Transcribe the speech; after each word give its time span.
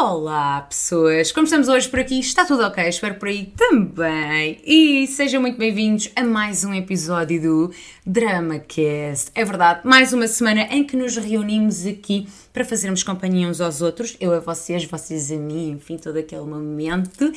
Olá, 0.00 0.60
pessoas! 0.60 1.32
Como 1.32 1.42
estamos 1.42 1.66
hoje 1.66 1.88
por 1.88 1.98
aqui? 1.98 2.20
Está 2.20 2.44
tudo 2.44 2.62
ok? 2.62 2.88
Espero 2.88 3.16
por 3.16 3.26
aí 3.26 3.52
também. 3.56 4.60
E 4.64 5.08
sejam 5.08 5.40
muito 5.40 5.58
bem-vindos 5.58 6.08
a 6.14 6.22
mais 6.22 6.62
um 6.62 6.72
episódio 6.72 7.42
do 7.42 7.74
DramaCast. 8.06 9.32
É 9.34 9.44
verdade, 9.44 9.80
mais 9.82 10.12
uma 10.12 10.28
semana 10.28 10.68
em 10.70 10.84
que 10.84 10.96
nos 10.96 11.16
reunimos 11.16 11.84
aqui 11.84 12.28
para 12.52 12.64
fazermos 12.64 13.02
companhia 13.02 13.48
uns 13.48 13.60
aos 13.60 13.82
outros, 13.82 14.16
eu 14.20 14.32
a 14.32 14.38
vocês, 14.38 14.84
vocês 14.84 15.32
a 15.32 15.36
mim, 15.36 15.70
enfim, 15.70 15.96
todo 15.96 16.16
aquele 16.16 16.42
momento. 16.42 17.32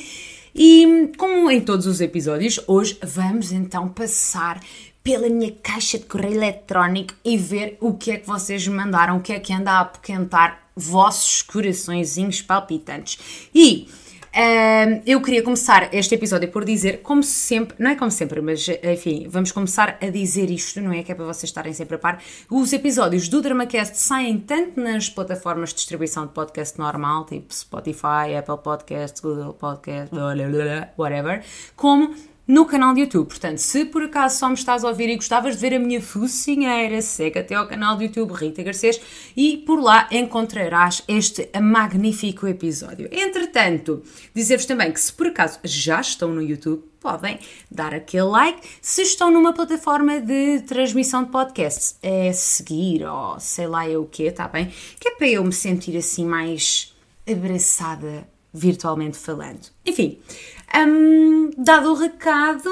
E 0.54 1.10
como 1.18 1.50
em 1.50 1.60
todos 1.60 1.88
os 1.88 2.00
episódios, 2.00 2.60
hoje 2.68 2.96
vamos 3.02 3.50
então 3.50 3.88
passar 3.88 4.60
pela 5.02 5.28
minha 5.28 5.52
caixa 5.62 5.98
de 5.98 6.04
correio 6.04 6.34
eletrónico 6.34 7.14
e 7.24 7.36
ver 7.36 7.76
o 7.80 7.94
que 7.94 8.12
é 8.12 8.16
que 8.18 8.26
vocês 8.26 8.66
me 8.66 8.76
mandaram, 8.76 9.16
o 9.16 9.20
que 9.20 9.32
é 9.32 9.40
que 9.40 9.52
anda 9.52 9.72
a 9.72 9.80
apoquentar 9.80 10.62
vossos 10.76 11.42
coraçõezinhos 11.42 12.40
palpitantes. 12.40 13.48
E 13.54 13.88
uh, 14.28 15.02
eu 15.04 15.20
queria 15.20 15.42
começar 15.42 15.92
este 15.92 16.14
episódio 16.14 16.48
por 16.50 16.64
dizer, 16.64 17.02
como 17.02 17.22
sempre, 17.22 17.76
não 17.78 17.90
é 17.90 17.96
como 17.96 18.10
sempre, 18.10 18.40
mas 18.40 18.66
enfim, 18.68 19.26
vamos 19.28 19.50
começar 19.52 19.98
a 20.00 20.08
dizer 20.08 20.50
isto, 20.50 20.80
não 20.80 20.92
é? 20.92 21.02
Que 21.02 21.12
é 21.12 21.14
para 21.14 21.24
vocês 21.24 21.44
estarem 21.44 21.72
sempre 21.72 21.96
a 21.96 21.98
par. 21.98 22.22
Os 22.48 22.72
episódios 22.72 23.28
do 23.28 23.42
DramaCast 23.42 23.98
saem 23.98 24.38
tanto 24.38 24.80
nas 24.80 25.08
plataformas 25.08 25.70
de 25.70 25.76
distribuição 25.76 26.26
de 26.26 26.32
podcast 26.32 26.78
normal, 26.78 27.26
tipo 27.26 27.52
Spotify, 27.52 28.36
Apple 28.38 28.58
Podcasts, 28.62 29.20
Google 29.20 29.52
Podcasts, 29.52 30.16
whatever, 30.96 31.44
como 31.76 32.14
no 32.46 32.66
canal 32.66 32.94
de 32.94 33.00
YouTube. 33.00 33.28
Portanto, 33.28 33.58
se 33.58 33.84
por 33.84 34.02
acaso 34.02 34.38
só 34.38 34.48
me 34.48 34.54
estás 34.54 34.84
a 34.84 34.88
ouvir 34.88 35.08
e 35.08 35.16
gostavas 35.16 35.54
de 35.54 35.60
ver 35.60 35.74
a 35.74 35.78
minha 35.78 36.00
focinheira, 36.00 37.00
segue 37.00 37.38
até 37.38 37.54
ao 37.54 37.66
canal 37.66 37.96
do 37.96 38.02
YouTube 38.02 38.32
Rita 38.32 38.62
Garcês 38.62 39.00
e 39.36 39.58
por 39.58 39.80
lá 39.80 40.08
encontrarás 40.10 41.02
este 41.06 41.48
magnífico 41.60 42.46
episódio. 42.46 43.08
Entretanto, 43.12 44.02
dizer-vos 44.34 44.66
também 44.66 44.92
que 44.92 45.00
se 45.00 45.12
por 45.12 45.28
acaso 45.28 45.58
já 45.64 46.00
estão 46.00 46.28
no 46.28 46.42
YouTube, 46.42 46.84
podem 47.00 47.38
dar 47.70 47.92
aquele 47.94 48.24
like. 48.24 48.60
Se 48.80 49.02
estão 49.02 49.30
numa 49.30 49.52
plataforma 49.52 50.20
de 50.20 50.60
transmissão 50.62 51.24
de 51.24 51.30
podcasts, 51.30 51.96
é 52.02 52.32
seguir 52.32 53.04
ou 53.04 53.38
sei 53.40 53.66
lá 53.66 53.88
eu 53.88 54.02
o 54.02 54.06
quê, 54.06 54.24
está 54.24 54.46
bem? 54.46 54.72
Que 55.00 55.08
é 55.08 55.14
para 55.16 55.28
eu 55.28 55.44
me 55.44 55.52
sentir 55.52 55.96
assim 55.96 56.24
mais 56.24 56.94
abraçada 57.28 58.31
virtualmente 58.52 59.16
falando. 59.16 59.70
Enfim, 59.86 60.18
um, 60.76 61.50
dado 61.56 61.92
o 61.92 61.94
recado, 61.94 62.70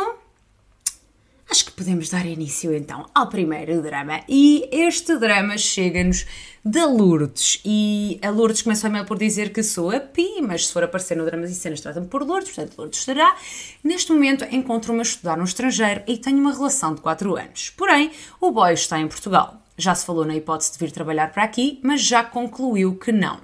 acho 1.50 1.64
que 1.64 1.72
podemos 1.72 2.08
dar 2.08 2.26
início 2.26 2.74
então 2.74 3.06
ao 3.14 3.28
primeiro 3.28 3.82
drama. 3.82 4.20
E 4.28 4.68
este 4.70 5.16
drama 5.16 5.56
chega-nos 5.56 6.26
da 6.64 6.86
Lourdes. 6.86 7.60
E 7.64 8.18
a 8.22 8.30
Lourdes 8.30 8.62
começou 8.62 8.94
a 8.94 9.04
por 9.04 9.18
dizer 9.18 9.52
que 9.52 9.62
sou 9.62 9.90
a 9.90 9.98
Pi, 9.98 10.42
mas 10.42 10.66
se 10.66 10.72
for 10.72 10.84
aparecer 10.84 11.16
no 11.16 11.24
Dramas 11.24 11.50
e 11.50 11.54
Cenas, 11.54 11.80
trata-me 11.80 12.06
por 12.06 12.22
Lourdes, 12.22 12.52
portanto 12.52 12.78
Lourdes 12.78 13.02
será. 13.02 13.34
Neste 13.82 14.12
momento 14.12 14.44
encontro-me 14.44 15.00
a 15.00 15.02
estudar 15.02 15.36
no 15.36 15.44
estrangeiro 15.44 16.02
e 16.06 16.18
tenho 16.18 16.38
uma 16.38 16.52
relação 16.52 16.94
de 16.94 17.00
4 17.00 17.36
anos. 17.36 17.70
Porém, 17.70 18.10
o 18.40 18.50
boy 18.50 18.74
está 18.74 18.98
em 19.00 19.08
Portugal. 19.08 19.62
Já 19.76 19.94
se 19.94 20.04
falou 20.04 20.26
na 20.26 20.36
hipótese 20.36 20.72
de 20.72 20.78
vir 20.78 20.92
trabalhar 20.92 21.32
para 21.32 21.42
aqui, 21.42 21.80
mas 21.82 22.02
já 22.02 22.22
concluiu 22.22 22.96
que 22.96 23.10
não. 23.10 23.40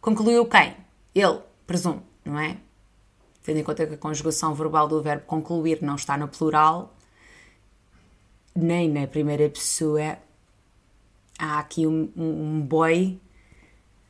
Concluiu 0.00 0.46
quem? 0.46 0.81
Ele, 1.14 1.40
presumo, 1.66 2.02
não 2.24 2.38
é? 2.38 2.58
tendo 3.42 3.58
em 3.58 3.64
conta 3.64 3.86
que 3.86 3.94
a 3.94 3.98
conjugação 3.98 4.54
verbal 4.54 4.86
do 4.86 5.02
verbo 5.02 5.24
concluir 5.26 5.82
não 5.82 5.96
está 5.96 6.16
no 6.16 6.28
plural, 6.28 6.94
nem 8.54 8.88
na 8.88 9.06
primeira 9.06 9.48
pessoa, 9.48 10.16
há 11.38 11.58
aqui 11.58 11.86
um, 11.86 12.10
um, 12.16 12.56
um 12.56 12.60
boy 12.60 13.20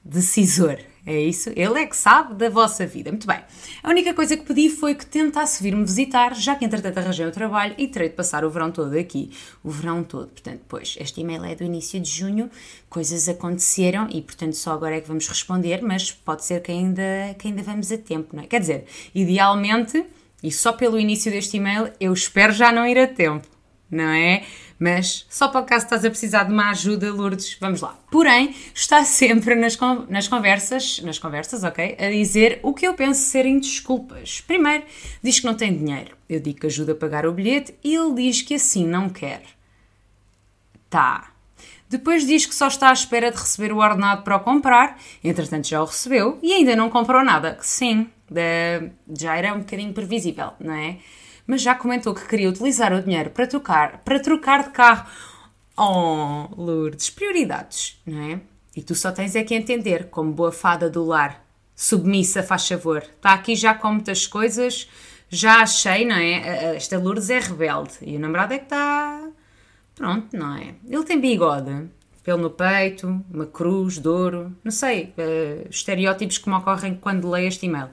decisor. 0.04 0.78
É 1.04 1.20
isso? 1.20 1.50
Ele 1.56 1.80
é 1.80 1.86
que 1.86 1.96
sabe 1.96 2.34
da 2.34 2.48
vossa 2.48 2.86
vida. 2.86 3.10
Muito 3.10 3.26
bem. 3.26 3.40
A 3.82 3.90
única 3.90 4.14
coisa 4.14 4.36
que 4.36 4.44
pedi 4.44 4.68
foi 4.68 4.94
que 4.94 5.04
tentasse 5.04 5.60
vir-me 5.60 5.82
visitar, 5.84 6.32
já 6.34 6.54
que 6.54 6.64
entretanto 6.64 6.98
arranjei 6.98 7.26
o 7.26 7.32
trabalho 7.32 7.74
e 7.76 7.88
terei 7.88 8.08
de 8.08 8.14
passar 8.14 8.44
o 8.44 8.50
verão 8.50 8.70
todo 8.70 8.96
aqui. 8.96 9.32
O 9.64 9.70
verão 9.70 10.04
todo. 10.04 10.28
Portanto, 10.28 10.60
pois, 10.68 10.96
este 11.00 11.20
e-mail 11.20 11.44
é 11.44 11.56
do 11.56 11.64
início 11.64 11.98
de 11.98 12.08
junho, 12.08 12.48
coisas 12.88 13.28
aconteceram 13.28 14.08
e, 14.12 14.22
portanto, 14.22 14.54
só 14.54 14.72
agora 14.72 14.96
é 14.96 15.00
que 15.00 15.08
vamos 15.08 15.26
responder, 15.26 15.82
mas 15.82 16.12
pode 16.12 16.44
ser 16.44 16.62
que 16.62 16.70
ainda, 16.70 17.34
que 17.36 17.48
ainda 17.48 17.62
vamos 17.64 17.90
a 17.90 17.98
tempo, 17.98 18.36
não 18.36 18.44
é? 18.44 18.46
Quer 18.46 18.60
dizer, 18.60 18.84
idealmente, 19.12 20.04
e 20.40 20.52
só 20.52 20.72
pelo 20.72 21.00
início 21.00 21.32
deste 21.32 21.56
e-mail, 21.56 21.90
eu 21.98 22.12
espero 22.12 22.52
já 22.52 22.70
não 22.70 22.86
ir 22.86 22.98
a 22.98 23.08
tempo, 23.08 23.48
não 23.90 24.08
é? 24.08 24.44
Mas 24.82 25.24
só 25.30 25.46
para 25.46 25.60
o 25.60 25.64
caso 25.64 25.84
estás 25.84 26.04
a 26.04 26.10
precisar 26.10 26.42
de 26.42 26.52
uma 26.52 26.70
ajuda, 26.70 27.12
Lourdes, 27.12 27.56
vamos 27.60 27.80
lá. 27.80 27.96
Porém, 28.10 28.52
está 28.74 29.04
sempre 29.04 29.54
nas, 29.54 29.78
nas 30.08 30.26
conversas, 30.26 30.98
nas 31.04 31.20
conversas, 31.20 31.62
ok, 31.62 31.96
a 32.00 32.10
dizer 32.10 32.58
o 32.64 32.74
que 32.74 32.88
eu 32.88 32.92
penso 32.92 33.20
serem 33.20 33.60
desculpas. 33.60 34.40
Primeiro, 34.40 34.82
diz 35.22 35.38
que 35.38 35.46
não 35.46 35.54
tem 35.54 35.72
dinheiro. 35.72 36.16
Eu 36.28 36.40
digo 36.40 36.58
que 36.58 36.66
ajuda 36.66 36.90
a 36.90 36.96
pagar 36.96 37.24
o 37.26 37.32
bilhete 37.32 37.72
e 37.84 37.94
ele 37.94 38.12
diz 38.14 38.42
que 38.42 38.54
assim 38.54 38.84
não 38.84 39.08
quer. 39.08 39.44
Tá. 40.90 41.30
Depois 41.88 42.26
diz 42.26 42.44
que 42.44 42.54
só 42.54 42.66
está 42.66 42.90
à 42.90 42.92
espera 42.92 43.30
de 43.30 43.36
receber 43.36 43.72
o 43.72 43.78
ordenado 43.78 44.24
para 44.24 44.34
o 44.34 44.40
comprar, 44.40 44.98
entretanto 45.22 45.68
já 45.68 45.80
o 45.80 45.84
recebeu 45.84 46.40
e 46.42 46.54
ainda 46.54 46.74
não 46.74 46.90
comprou 46.90 47.22
nada. 47.22 47.56
Sim, 47.60 48.10
já 49.16 49.36
era 49.36 49.54
um 49.54 49.60
bocadinho 49.60 49.92
previsível, 49.92 50.54
não 50.58 50.74
é? 50.74 50.98
Mas 51.46 51.62
já 51.62 51.74
comentou 51.74 52.14
que 52.14 52.26
queria 52.26 52.48
utilizar 52.48 52.92
o 52.92 53.02
dinheiro 53.02 53.30
para 53.30 53.46
trocar, 53.46 53.98
para 53.98 54.20
trocar 54.20 54.64
de 54.64 54.70
carro. 54.70 55.10
Oh, 55.76 56.48
Lourdes, 56.56 57.10
prioridades, 57.10 58.00
não 58.06 58.20
é? 58.20 58.40
E 58.76 58.82
tu 58.82 58.94
só 58.94 59.12
tens 59.12 59.36
é 59.36 59.42
que 59.42 59.54
entender, 59.54 60.08
como 60.08 60.32
boa 60.32 60.52
fada 60.52 60.88
do 60.88 61.04
lar, 61.04 61.44
submissa, 61.74 62.42
faz 62.42 62.66
favor. 62.66 63.02
Está 63.02 63.32
aqui 63.32 63.54
já 63.54 63.74
com 63.74 63.92
muitas 63.92 64.26
coisas, 64.26 64.88
já 65.28 65.62
achei, 65.62 66.04
não 66.04 66.16
é? 66.16 66.76
Esta 66.76 66.98
Lourdes 66.98 67.30
é 67.30 67.38
rebelde 67.38 67.94
e 68.02 68.16
o 68.16 68.20
namorado 68.20 68.54
é 68.54 68.58
que 68.58 68.64
está. 68.64 69.28
Pronto, 69.94 70.36
não 70.36 70.56
é? 70.56 70.74
Ele 70.88 71.04
tem 71.04 71.20
bigode, 71.20 71.88
pelo 72.22 72.40
no 72.40 72.50
peito, 72.50 73.24
uma 73.30 73.46
cruz 73.46 73.98
de 73.98 74.08
ouro, 74.08 74.54
não 74.62 74.70
sei, 74.70 75.12
uh, 75.18 75.68
estereótipos 75.68 76.38
que 76.38 76.48
me 76.48 76.54
ocorrem 76.54 76.94
quando 76.94 77.28
leio 77.28 77.48
este 77.48 77.66
e-mail. 77.66 77.88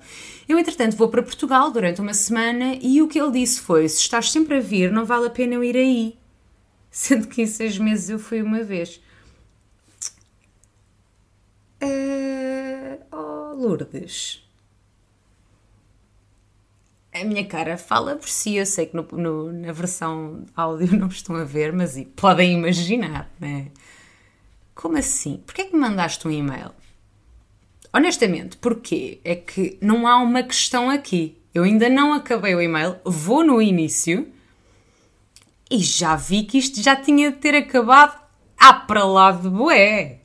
Eu, 0.47 0.57
entretanto, 0.57 0.95
vou 0.95 1.09
para 1.09 1.23
Portugal 1.23 1.72
durante 1.72 2.00
uma 2.01 2.13
semana 2.13 2.78
e 2.81 3.01
o 3.01 3.07
que 3.07 3.19
ele 3.19 3.31
disse 3.31 3.62
foi: 3.62 3.88
se 3.89 4.01
estás 4.01 4.31
sempre 4.31 4.57
a 4.57 4.59
vir, 4.59 4.91
não 4.91 5.06
vale 5.06 5.28
a 5.28 5.31
pena 5.31 5.56
eu 5.56 5.63
ir 5.63 5.75
aí. 5.75 6.18
Sendo 6.91 7.28
que 7.28 7.41
em 7.41 7.47
seis 7.47 7.78
meses 7.78 8.09
eu 8.09 8.19
fui 8.19 8.41
uma 8.41 8.63
vez. 8.63 9.01
Uh, 11.81 13.00
oh, 13.12 13.56
Lourdes. 13.56 14.44
A 17.12 17.23
minha 17.23 17.45
cara 17.45 17.78
fala 17.78 18.16
por 18.16 18.29
si, 18.29 18.56
eu 18.56 18.66
sei 18.66 18.85
que 18.85 18.95
no, 18.95 19.03
no, 19.12 19.51
na 19.51 19.72
versão 19.72 20.45
áudio 20.56 20.94
não 20.97 21.07
estão 21.07 21.35
a 21.35 21.44
ver, 21.44 21.73
mas 21.73 22.00
podem 22.16 22.53
imaginar, 22.53 23.29
né? 23.39 23.72
Como 24.79 24.97
assim? 24.97 25.44
Porquê 25.45 25.63
é 25.63 25.66
que 25.66 25.73
me 25.73 25.81
mandaste 25.81 26.25
um 26.25 26.31
e-mail? 26.31 26.72
Honestamente, 27.91 28.56
porquê? 28.56 29.19
É 29.25 29.35
que 29.35 29.78
não 29.81 30.07
há 30.07 30.16
uma 30.16 30.41
questão 30.41 30.90
aqui. 30.90 31.38
Eu 31.53 31.63
ainda 31.63 31.90
não 31.90 32.13
acabei 32.13 32.56
o 32.56 32.62
e-mail, 32.62 32.95
vou 33.03 33.44
no 33.44 33.62
início 33.62 34.31
e 35.69 35.79
já 35.79 36.16
vi 36.16 36.44
que 36.44 36.57
isto 36.57 36.81
já 36.81 36.95
tinha 36.95 37.29
de 37.29 37.39
ter 37.39 37.56
acabado 37.56 38.23
à 38.57 38.72
para 38.72 39.03
lá 39.03 39.34
de 39.34 39.50
boé. 39.50 40.22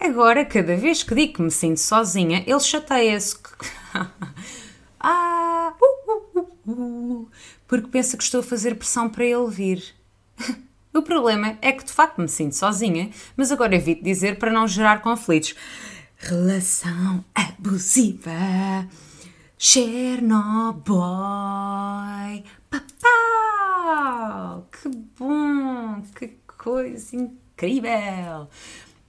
Agora, 0.00 0.44
cada 0.44 0.76
vez 0.76 1.04
que 1.04 1.14
digo 1.14 1.34
que 1.34 1.42
me 1.42 1.52
sinto 1.52 1.78
sozinha, 1.78 2.42
ele 2.44 2.58
chateia-se. 2.58 3.36
ah, 4.98 5.72
uh, 5.80 6.10
uh, 6.10 6.50
uh, 6.66 6.72
uh, 6.72 7.28
porque 7.68 7.86
pensa 7.86 8.16
que 8.16 8.24
estou 8.24 8.40
a 8.40 8.42
fazer 8.42 8.74
pressão 8.74 9.08
para 9.08 9.24
ele 9.24 9.48
vir. 9.48 9.94
O 10.94 11.02
problema 11.02 11.58
é 11.60 11.72
que 11.72 11.84
de 11.84 11.92
facto 11.92 12.20
me 12.20 12.28
sinto 12.28 12.54
sozinha, 12.54 13.10
mas 13.36 13.50
agora 13.50 13.74
evito 13.74 14.04
dizer 14.04 14.38
para 14.38 14.52
não 14.52 14.68
gerar 14.68 15.02
conflitos. 15.02 15.56
Relação 16.16 17.24
abusiva. 17.34 18.30
Chernobyl. 19.58 20.94
Papau! 22.70 24.68
Que 24.70 24.88
bom! 25.18 26.00
Que 26.14 26.28
coisa 26.46 27.16
incrível! 27.16 28.48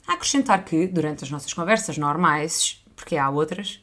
A 0.07 0.13
acrescentar 0.13 0.65
que, 0.65 0.87
durante 0.87 1.23
as 1.23 1.29
nossas 1.29 1.53
conversas 1.53 1.99
normais, 1.99 2.83
porque 2.95 3.15
há 3.15 3.29
outras, 3.29 3.79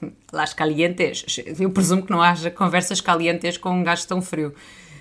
las 0.32 0.54
calientes, 0.54 1.24
eu 1.58 1.72
presumo 1.72 2.06
que 2.06 2.12
não 2.12 2.22
haja 2.22 2.48
conversas 2.48 3.00
calientes 3.00 3.56
com 3.56 3.70
um 3.70 3.82
gajo 3.82 4.06
tão 4.06 4.22
frio. 4.22 4.54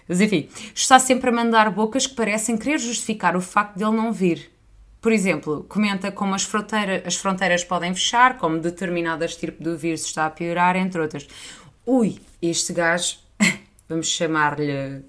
Mas 0.10 0.20
enfim, 0.20 0.50
está 0.74 0.98
sempre 0.98 1.30
a 1.30 1.32
mandar 1.32 1.70
bocas 1.70 2.08
que 2.08 2.16
parecem 2.16 2.58
querer 2.58 2.80
justificar 2.80 3.38
o 3.38 3.42
facto 3.42 3.78
de 3.78 3.84
ele 3.84 3.96
não 3.96 4.12
vir. 4.12 4.52
Por 5.00 5.12
exemplo, 5.12 5.66
comenta 5.70 6.12
como 6.12 6.34
as, 6.34 6.50
as 7.06 7.16
fronteiras 7.16 7.64
podem 7.64 7.94
fechar, 7.94 8.38
como 8.40 8.60
determinadas 8.60 9.36
tipo 9.36 9.64
de 9.64 9.76
vírus 9.78 10.04
está 10.04 10.26
a 10.26 10.30
piorar, 10.32 10.76
entre 10.76 11.00
outras. 11.00 11.28
Ui, 11.86 12.20
este 12.42 12.74
gajo, 12.74 13.18
vamos 13.88 14.08
chamar-lhe 14.08 15.04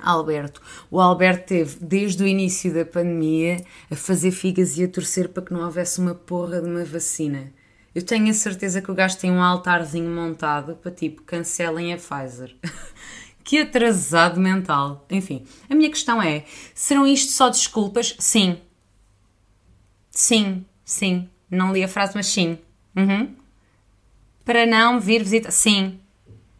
Alberto. 0.00 0.62
O 0.90 1.00
Alberto 1.00 1.48
teve, 1.48 1.76
desde 1.80 2.22
o 2.22 2.26
início 2.26 2.72
da 2.72 2.84
pandemia, 2.84 3.64
a 3.90 3.96
fazer 3.96 4.30
figas 4.30 4.78
e 4.78 4.84
a 4.84 4.88
torcer 4.88 5.28
para 5.28 5.42
que 5.42 5.52
não 5.52 5.64
houvesse 5.64 6.00
uma 6.00 6.14
porra 6.14 6.60
de 6.60 6.68
uma 6.68 6.84
vacina. 6.84 7.52
Eu 7.94 8.02
tenho 8.02 8.30
a 8.30 8.34
certeza 8.34 8.80
que 8.80 8.90
o 8.90 8.94
gajo 8.94 9.18
tem 9.18 9.30
um 9.30 9.42
altarzinho 9.42 10.10
montado 10.10 10.76
para 10.76 10.90
tipo, 10.90 11.22
cancelem 11.22 11.92
a 11.92 11.96
Pfizer. 11.96 12.56
que 13.44 13.58
atrasado 13.58 14.40
mental. 14.40 15.06
Enfim, 15.10 15.44
a 15.68 15.74
minha 15.74 15.90
questão 15.90 16.20
é: 16.20 16.44
serão 16.74 17.06
isto 17.06 17.30
só 17.30 17.50
desculpas? 17.50 18.16
Sim. 18.18 18.58
Sim, 20.10 20.64
sim. 20.84 21.28
Não 21.50 21.72
li 21.72 21.84
a 21.84 21.88
frase, 21.88 22.12
mas 22.14 22.26
sim. 22.26 22.58
Uhum. 22.96 23.36
Para 24.44 24.64
não 24.66 24.98
vir 24.98 25.22
visitar? 25.22 25.50
Sim. 25.50 26.00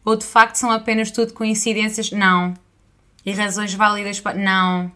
Ou 0.03 0.15
de 0.15 0.25
facto 0.25 0.55
são 0.55 0.71
apenas 0.71 1.09
tudo 1.09 1.33
coincidências? 1.33 2.11
Não. 2.11 2.53
E 3.25 3.31
razões 3.31 3.73
válidas 3.73 4.19
para. 4.19 4.37
Não. 4.37 4.91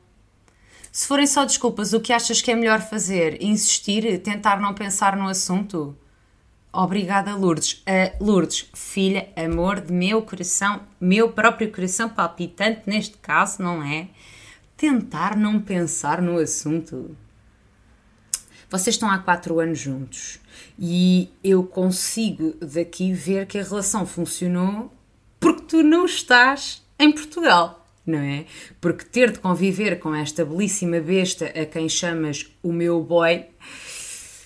Se 0.92 1.08
forem 1.08 1.26
só 1.26 1.46
desculpas, 1.46 1.94
o 1.94 2.00
que 2.00 2.14
achas 2.14 2.42
que 2.42 2.52
é 2.52 2.56
melhor 2.56 2.82
fazer? 2.82 3.42
Insistir? 3.42 4.20
Tentar 4.22 4.60
não 4.60 4.74
pensar 4.74 5.16
no 5.16 5.28
assunto? 5.28 5.98
Obrigada, 6.72 7.36
Lourdes. 7.36 7.84
Uh, 7.88 8.24
Lourdes, 8.24 8.70
filha, 8.76 9.28
amor 9.36 9.82
de 9.82 9.92
meu 9.92 10.22
coração, 10.22 10.82
meu 11.02 11.32
próprio 11.32 11.72
coração 11.72 12.08
palpitante, 12.08 12.82
neste 12.86 13.18
caso, 13.18 13.64
não 13.64 13.84
é? 13.84 14.10
Tentar 14.78 15.36
não 15.36 15.60
pensar 15.60 16.22
no 16.22 16.38
assunto. 16.38 17.18
Vocês 18.70 18.96
estão 18.96 19.10
há 19.10 19.18
quatro 19.18 19.60
anos 19.60 19.80
juntos 19.80 20.40
e 20.78 21.32
eu 21.44 21.64
consigo 21.64 22.54
daqui 22.62 23.12
ver 23.14 23.48
que 23.48 23.58
a 23.58 23.64
relação 23.64 24.06
funcionou 24.06 24.94
porque 25.40 25.64
tu 25.64 25.82
não 25.82 26.06
estás 26.06 26.86
em 27.00 27.12
Portugal, 27.12 27.84
não 28.06 28.20
é? 28.20 28.46
Porque 28.80 29.06
ter 29.06 29.32
de 29.32 29.40
conviver 29.40 29.98
com 29.98 30.14
esta 30.14 30.46
belíssima 30.46 31.00
besta 31.00 31.46
a 31.48 31.66
quem 31.66 31.90
chamas 31.90 32.46
o 32.62 32.72
meu 32.72 33.02
boy 33.04 33.48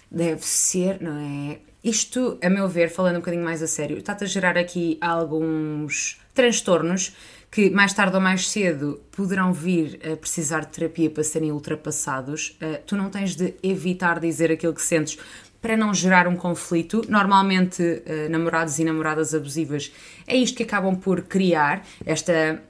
deve 0.10 0.46
ser, 0.46 1.02
não 1.02 1.18
é? 1.18 1.73
Isto, 1.84 2.38
a 2.42 2.50
meu 2.50 2.68
ver, 2.68 2.90
falando 2.90 3.18
um 3.18 3.20
bocadinho 3.20 3.44
mais 3.44 3.62
a 3.62 3.68
sério, 3.68 3.98
está-te 3.98 4.24
a 4.24 4.28
gerar 4.28 4.58
aqui 4.58 4.98
alguns 5.02 6.18
transtornos 6.34 7.14
que 7.52 7.70
mais 7.70 7.94
tarde 7.94 8.16
ou 8.16 8.22
mais 8.22 8.50
cedo 8.50 9.02
poderão 9.12 9.52
vir 9.52 10.00
a 10.12 10.16
precisar 10.16 10.62
de 10.62 10.68
terapia 10.68 11.10
para 11.10 11.24
serem 11.24 11.52
ultrapassados. 11.52 12.58
Uh, 12.62 12.82
tu 12.88 12.96
não 12.96 13.10
tens 13.10 13.36
de 13.36 13.54
evitar 13.62 14.20
dizer 14.20 14.50
aquilo 14.50 14.74
que 14.74 14.82
sentes 14.82 15.20
para 15.62 15.76
não 15.76 15.94
gerar 15.94 16.28
um 16.28 16.36
conflito. 16.38 17.02
Normalmente, 17.10 17.84
uh, 17.84 18.30
namorados 18.30 18.80
e 18.80 18.84
namoradas 18.86 19.36
abusivas 19.36 19.92
é 20.26 20.38
isto 20.38 20.56
que 20.56 20.64
acabam 20.64 20.96
por 20.96 21.24
criar 21.24 21.86
esta 22.06 22.64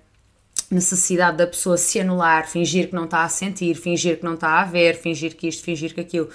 necessidade 0.70 1.38
da 1.38 1.48
pessoa 1.48 1.78
se 1.78 2.00
anular, 2.00 2.48
fingir 2.48 2.90
que 2.90 2.96
não 2.96 3.06
está 3.06 3.24
a 3.24 3.30
sentir, 3.30 3.76
fingir 3.76 4.18
que 4.18 4.26
não 4.26 4.34
está 4.34 4.60
a 4.60 4.66
ver, 4.66 4.96
fingir 4.96 5.36
que 5.36 5.48
isto, 5.48 5.64
fingir 5.64 5.94
que 5.94 6.02
aquilo 6.02 6.30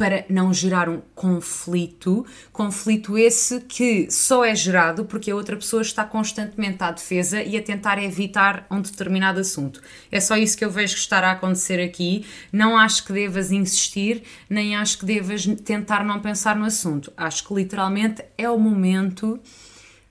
para 0.00 0.24
não 0.30 0.50
gerar 0.50 0.88
um 0.88 1.02
conflito, 1.14 2.24
conflito 2.50 3.18
esse 3.18 3.60
que 3.60 4.10
só 4.10 4.42
é 4.42 4.54
gerado 4.54 5.04
porque 5.04 5.30
a 5.30 5.34
outra 5.34 5.54
pessoa 5.56 5.82
está 5.82 6.06
constantemente 6.06 6.82
à 6.82 6.90
defesa 6.90 7.42
e 7.42 7.54
a 7.54 7.62
tentar 7.62 8.02
evitar 8.02 8.66
um 8.70 8.80
determinado 8.80 9.40
assunto. 9.40 9.82
É 10.10 10.18
só 10.18 10.38
isso 10.38 10.56
que 10.56 10.64
eu 10.64 10.70
vejo 10.70 10.94
que 10.94 11.00
estará 11.00 11.28
a 11.28 11.32
acontecer 11.32 11.78
aqui. 11.82 12.24
Não 12.50 12.78
acho 12.78 13.04
que 13.04 13.12
devas 13.12 13.52
insistir, 13.52 14.22
nem 14.48 14.74
acho 14.74 15.00
que 15.00 15.04
devas 15.04 15.44
tentar 15.66 16.02
não 16.02 16.18
pensar 16.18 16.56
no 16.56 16.64
assunto. 16.64 17.12
Acho 17.14 17.46
que 17.46 17.52
literalmente 17.52 18.24
é 18.38 18.48
o 18.48 18.58
momento 18.58 19.38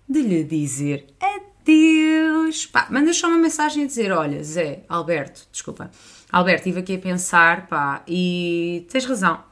de 0.07 0.21
lhe 0.21 0.43
dizer 0.43 1.07
adeus. 1.19 2.67
Pá, 2.67 2.85
manda 2.91 3.11
só 3.11 3.27
uma 3.27 3.39
mensagem 3.39 3.85
a 3.85 3.87
dizer: 3.87 4.11
Olha, 4.11 4.43
Zé, 4.43 4.83
Alberto, 4.87 5.47
desculpa. 5.51 5.89
Alberto, 6.31 6.59
estive 6.59 6.81
aqui 6.81 6.95
a 6.95 6.99
pensar, 6.99 7.65
pá, 7.65 8.03
e 8.07 8.85
tens 8.91 9.03
razão 9.05 9.48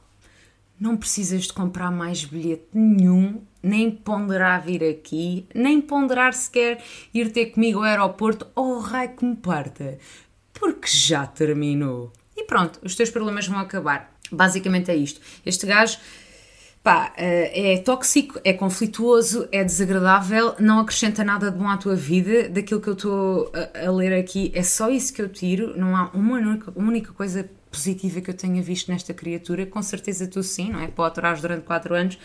não 0.80 0.96
precisas 0.96 1.44
de 1.44 1.54
comprar 1.54 1.92
mais 1.92 2.24
bilhete 2.24 2.68
nenhum, 2.74 3.42
nem 3.62 3.92
ponderar 3.92 4.64
vir 4.64 4.84
aqui, 4.84 5.48
nem 5.54 5.82
ponderar 5.82 6.34
sequer 6.34 6.82
ir 7.14 7.32
ter 7.32 7.48
comigo 7.48 7.80
ao 7.80 7.86
aeroporto 7.86 8.48
ou 8.56 8.78
oh, 8.78 8.80
raio 8.80 9.16
que 9.16 9.26
me 9.26 9.36
parta, 9.36 9.98
porque 10.54 10.88
já 10.88 11.26
terminou. 11.26 12.12
E 12.36 12.44
pronto, 12.44 12.80
os 12.84 12.96
teus 12.96 13.10
problemas 13.10 13.48
vão 13.48 13.60
acabar. 13.60 14.16
Basicamente 14.32 14.92
é 14.92 14.96
isto. 14.96 15.20
Este 15.46 15.66
gajo 15.66 15.98
pá, 16.84 17.12
eh, 17.18 17.74
é 17.74 17.78
tóxico, 17.80 18.40
é 18.46 18.54
conflituoso, 18.54 19.48
é 19.52 19.62
desagradável, 19.62 20.56
não 20.58 20.80
acrescenta 20.80 21.22
nada 21.24 21.52
de 21.52 21.58
bom 21.58 21.68
à 21.68 21.76
tua 21.76 21.96
vida. 21.96 22.48
Daquilo 22.48 22.80
que 22.80 22.88
eu 22.88 22.94
estou 22.94 23.52
a, 23.86 23.92
ler 23.92 24.14
aqui, 24.14 24.52
é 24.56 24.64
só 24.64 24.90
isso 24.90 25.14
que 25.14 25.22
eu 25.22 25.28
tiro. 25.28 25.78
Não 25.78 25.96
há 25.96 26.10
uma 26.14 26.38
única 26.76 27.12
coisa 27.12 27.50
positiva 27.72 28.22
que 28.22 28.30
eu 28.30 28.34
tenha 28.34 28.62
visto 28.62 28.92
nesta 28.92 29.14
criatura, 29.14 29.66
com 29.66 29.82
certeza 29.82 30.28
tu 30.28 30.42
sim, 30.44 30.72
não 30.72 30.82
é? 30.82 30.88
Pode 30.88 31.12
aturar 31.12 31.40
durante 31.40 31.64
4 31.64 31.96
anos, 31.96 32.18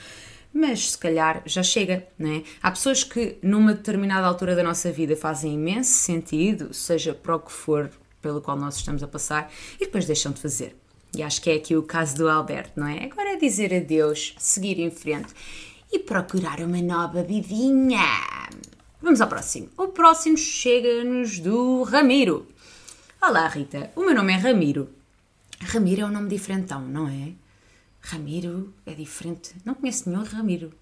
mas 0.52 0.92
se 0.92 0.98
calhar 0.98 1.42
já 1.46 1.62
chega, 1.62 2.06
não 2.18 2.30
é? 2.30 2.42
Há 2.62 2.70
pessoas 2.70 3.02
que 3.04 3.38
numa 3.42 3.74
determinada 3.74 4.26
altura 4.26 4.54
da 4.54 4.62
nossa 4.62 4.92
vida 4.92 5.16
fazem 5.16 5.54
imenso 5.54 5.90
sentido, 5.90 6.72
seja 6.74 7.14
para 7.14 7.36
o 7.36 7.40
que 7.40 7.52
for 7.52 7.90
pelo 8.20 8.40
qual 8.40 8.56
nós 8.56 8.76
estamos 8.76 9.02
a 9.02 9.08
passar, 9.08 9.50
e 9.80 9.86
depois 9.86 10.06
deixam 10.06 10.32
de 10.32 10.40
fazer. 10.40 10.76
E 11.14 11.22
acho 11.22 11.42
que 11.42 11.50
é 11.50 11.54
aqui 11.54 11.76
o 11.76 11.82
caso 11.82 12.16
do 12.16 12.28
Alberto, 12.28 12.78
não 12.78 12.86
é? 12.86 13.04
Agora 13.04 13.30
é 13.30 13.36
dizer 13.36 13.74
adeus, 13.74 14.34
seguir 14.38 14.78
em 14.78 14.90
frente 14.90 15.34
e 15.92 15.98
procurar 15.98 16.60
uma 16.60 16.80
nova 16.80 17.22
vidinha. 17.22 18.00
Vamos 19.00 19.20
ao 19.20 19.28
próximo. 19.28 19.68
O 19.76 19.88
próximo 19.88 20.38
chega-nos 20.38 21.38
do 21.38 21.82
Ramiro. 21.82 22.46
Olá, 23.20 23.48
Rita. 23.48 23.90
O 23.96 24.00
meu 24.00 24.14
nome 24.14 24.32
é 24.32 24.36
Ramiro 24.36 25.01
Ramiro 25.64 26.02
é 26.02 26.04
um 26.06 26.10
nome 26.10 26.28
diferentão, 26.28 26.80
não 26.80 27.08
é? 27.08 27.32
Ramiro 28.00 28.72
é 28.84 28.94
diferente. 28.94 29.54
Não 29.64 29.74
conheço 29.74 30.08
nenhum 30.08 30.24
Ramiro. 30.24 30.72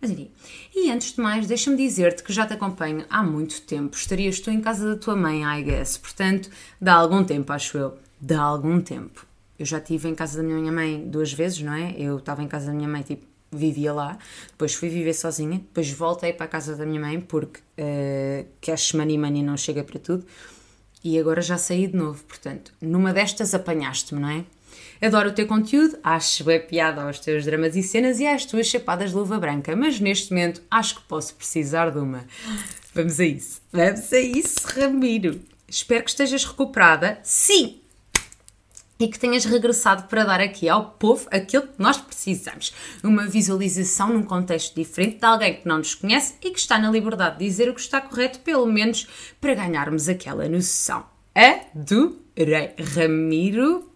Mas 0.00 0.10
enfim. 0.10 0.30
E 0.74 0.90
antes 0.90 1.14
de 1.14 1.20
mais, 1.20 1.46
deixa-me 1.46 1.76
dizer-te 1.76 2.22
que 2.22 2.32
já 2.32 2.46
te 2.46 2.54
acompanho 2.54 3.04
há 3.10 3.22
muito 3.22 3.60
tempo. 3.62 3.94
Estarias 3.94 4.40
tu 4.40 4.50
em 4.50 4.60
casa 4.60 4.94
da 4.94 5.00
tua 5.00 5.14
mãe, 5.14 5.42
I 5.44 5.62
guess. 5.62 5.98
Portanto, 5.98 6.50
dá 6.80 6.94
algum 6.94 7.22
tempo, 7.22 7.52
acho 7.52 7.76
eu. 7.76 7.98
Dá 8.18 8.40
algum 8.40 8.80
tempo. 8.80 9.26
Eu 9.58 9.66
já 9.66 9.76
estive 9.76 10.08
em 10.08 10.14
casa 10.14 10.42
da 10.42 10.48
minha 10.48 10.72
mãe 10.72 11.06
duas 11.06 11.32
vezes, 11.32 11.60
não 11.60 11.74
é? 11.74 11.94
Eu 11.98 12.16
estava 12.16 12.42
em 12.42 12.48
casa 12.48 12.68
da 12.68 12.72
minha 12.72 12.88
mãe, 12.88 13.02
tipo, 13.02 13.26
vivia 13.52 13.92
lá. 13.92 14.16
Depois 14.52 14.72
fui 14.72 14.88
viver 14.88 15.12
sozinha. 15.12 15.58
Depois 15.58 15.90
voltei 15.90 16.32
para 16.32 16.46
a 16.46 16.48
casa 16.48 16.74
da 16.74 16.86
minha 16.86 17.00
mãe 17.00 17.20
porque 17.20 17.60
uh, 17.60 18.46
cash 18.62 18.94
money 18.94 19.18
money 19.18 19.42
não 19.42 19.58
chega 19.58 19.84
para 19.84 19.98
tudo 19.98 20.24
e 21.02 21.18
agora 21.18 21.40
já 21.40 21.56
saí 21.56 21.86
de 21.86 21.96
novo, 21.96 22.22
portanto, 22.24 22.72
numa 22.80 23.12
destas 23.12 23.54
apanhaste-me, 23.54 24.20
não 24.20 24.28
é? 24.28 24.44
Adoro 25.02 25.30
o 25.30 25.32
teu 25.32 25.46
conteúdo, 25.46 25.98
acho 26.04 26.44
bem 26.44 26.60
piada 26.60 27.02
aos 27.02 27.18
teus 27.18 27.44
dramas 27.44 27.74
e 27.74 27.82
cenas 27.82 28.20
e 28.20 28.26
às 28.26 28.44
tuas 28.44 28.66
chapadas 28.66 29.10
de 29.10 29.16
luva 29.16 29.38
branca, 29.38 29.74
mas 29.74 29.98
neste 29.98 30.30
momento 30.30 30.62
acho 30.70 30.96
que 30.96 31.02
posso 31.02 31.34
precisar 31.34 31.90
de 31.90 31.98
uma. 31.98 32.26
Vamos 32.94 33.18
a 33.18 33.24
isso. 33.24 33.62
Vamos 33.72 34.12
a 34.12 34.20
isso, 34.20 34.58
Ramiro. 34.66 35.40
Espero 35.66 36.04
que 36.04 36.10
estejas 36.10 36.44
recuperada. 36.44 37.18
Sim, 37.22 37.80
e 39.00 39.08
que 39.08 39.18
tenhas 39.18 39.46
regressado 39.46 40.04
para 40.04 40.24
dar 40.24 40.40
aqui 40.40 40.68
ao 40.68 40.90
povo 40.90 41.26
aquilo 41.30 41.66
que 41.66 41.80
nós 41.82 41.96
precisamos. 41.96 42.72
Uma 43.02 43.26
visualização 43.26 44.12
num 44.12 44.22
contexto 44.22 44.74
diferente 44.74 45.18
de 45.18 45.24
alguém 45.24 45.54
que 45.54 45.66
não 45.66 45.78
nos 45.78 45.94
conhece 45.94 46.34
e 46.42 46.50
que 46.50 46.58
está 46.58 46.78
na 46.78 46.90
liberdade 46.90 47.38
de 47.38 47.46
dizer 47.46 47.70
o 47.70 47.74
que 47.74 47.80
está 47.80 48.00
correto, 48.00 48.40
pelo 48.40 48.66
menos 48.66 49.08
para 49.40 49.54
ganharmos 49.54 50.08
aquela 50.08 50.46
noção. 50.48 51.06
Adorei. 51.34 52.74
Ramiro, 52.94 53.90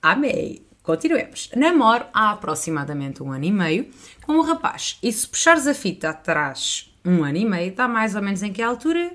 amei. 0.00 0.62
Continuemos. 0.82 1.50
Namoro 1.54 2.06
há 2.14 2.30
aproximadamente 2.30 3.22
um 3.22 3.32
ano 3.32 3.44
e 3.44 3.52
meio 3.52 3.90
com 4.24 4.34
um 4.34 4.40
rapaz. 4.42 4.98
E 5.02 5.12
se 5.12 5.26
puxares 5.26 5.66
a 5.66 5.74
fita 5.74 6.10
atrás 6.10 6.90
um 7.04 7.24
ano 7.24 7.36
e 7.36 7.44
meio, 7.44 7.74
dá 7.74 7.88
mais 7.88 8.14
ou 8.14 8.22
menos 8.22 8.42
em 8.42 8.52
que 8.52 8.62
altura? 8.62 9.14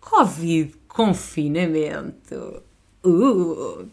Covid, 0.00 0.74
confinamento. 0.88 2.62
Uh, 3.04 3.88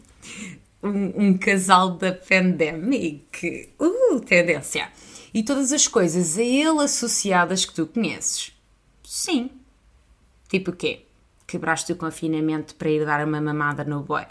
um, 0.82 1.28
um 1.28 1.38
casal 1.38 1.90
da 1.90 2.12
pandemic. 2.12 3.70
Uh, 3.78 4.20
tendência. 4.20 4.88
E 5.32 5.42
todas 5.42 5.72
as 5.72 5.86
coisas 5.86 6.38
a 6.38 6.42
ele 6.42 6.82
associadas 6.82 7.64
que 7.64 7.74
tu 7.74 7.86
conheces. 7.86 8.52
Sim. 9.04 9.50
Tipo 10.48 10.70
o 10.70 10.76
quê? 10.76 11.04
Quebraste 11.46 11.92
o 11.92 11.96
confinamento 11.96 12.74
para 12.74 12.90
ir 12.90 13.04
dar 13.04 13.26
uma 13.26 13.40
mamada 13.40 13.84
no 13.84 14.02
boy. 14.02 14.24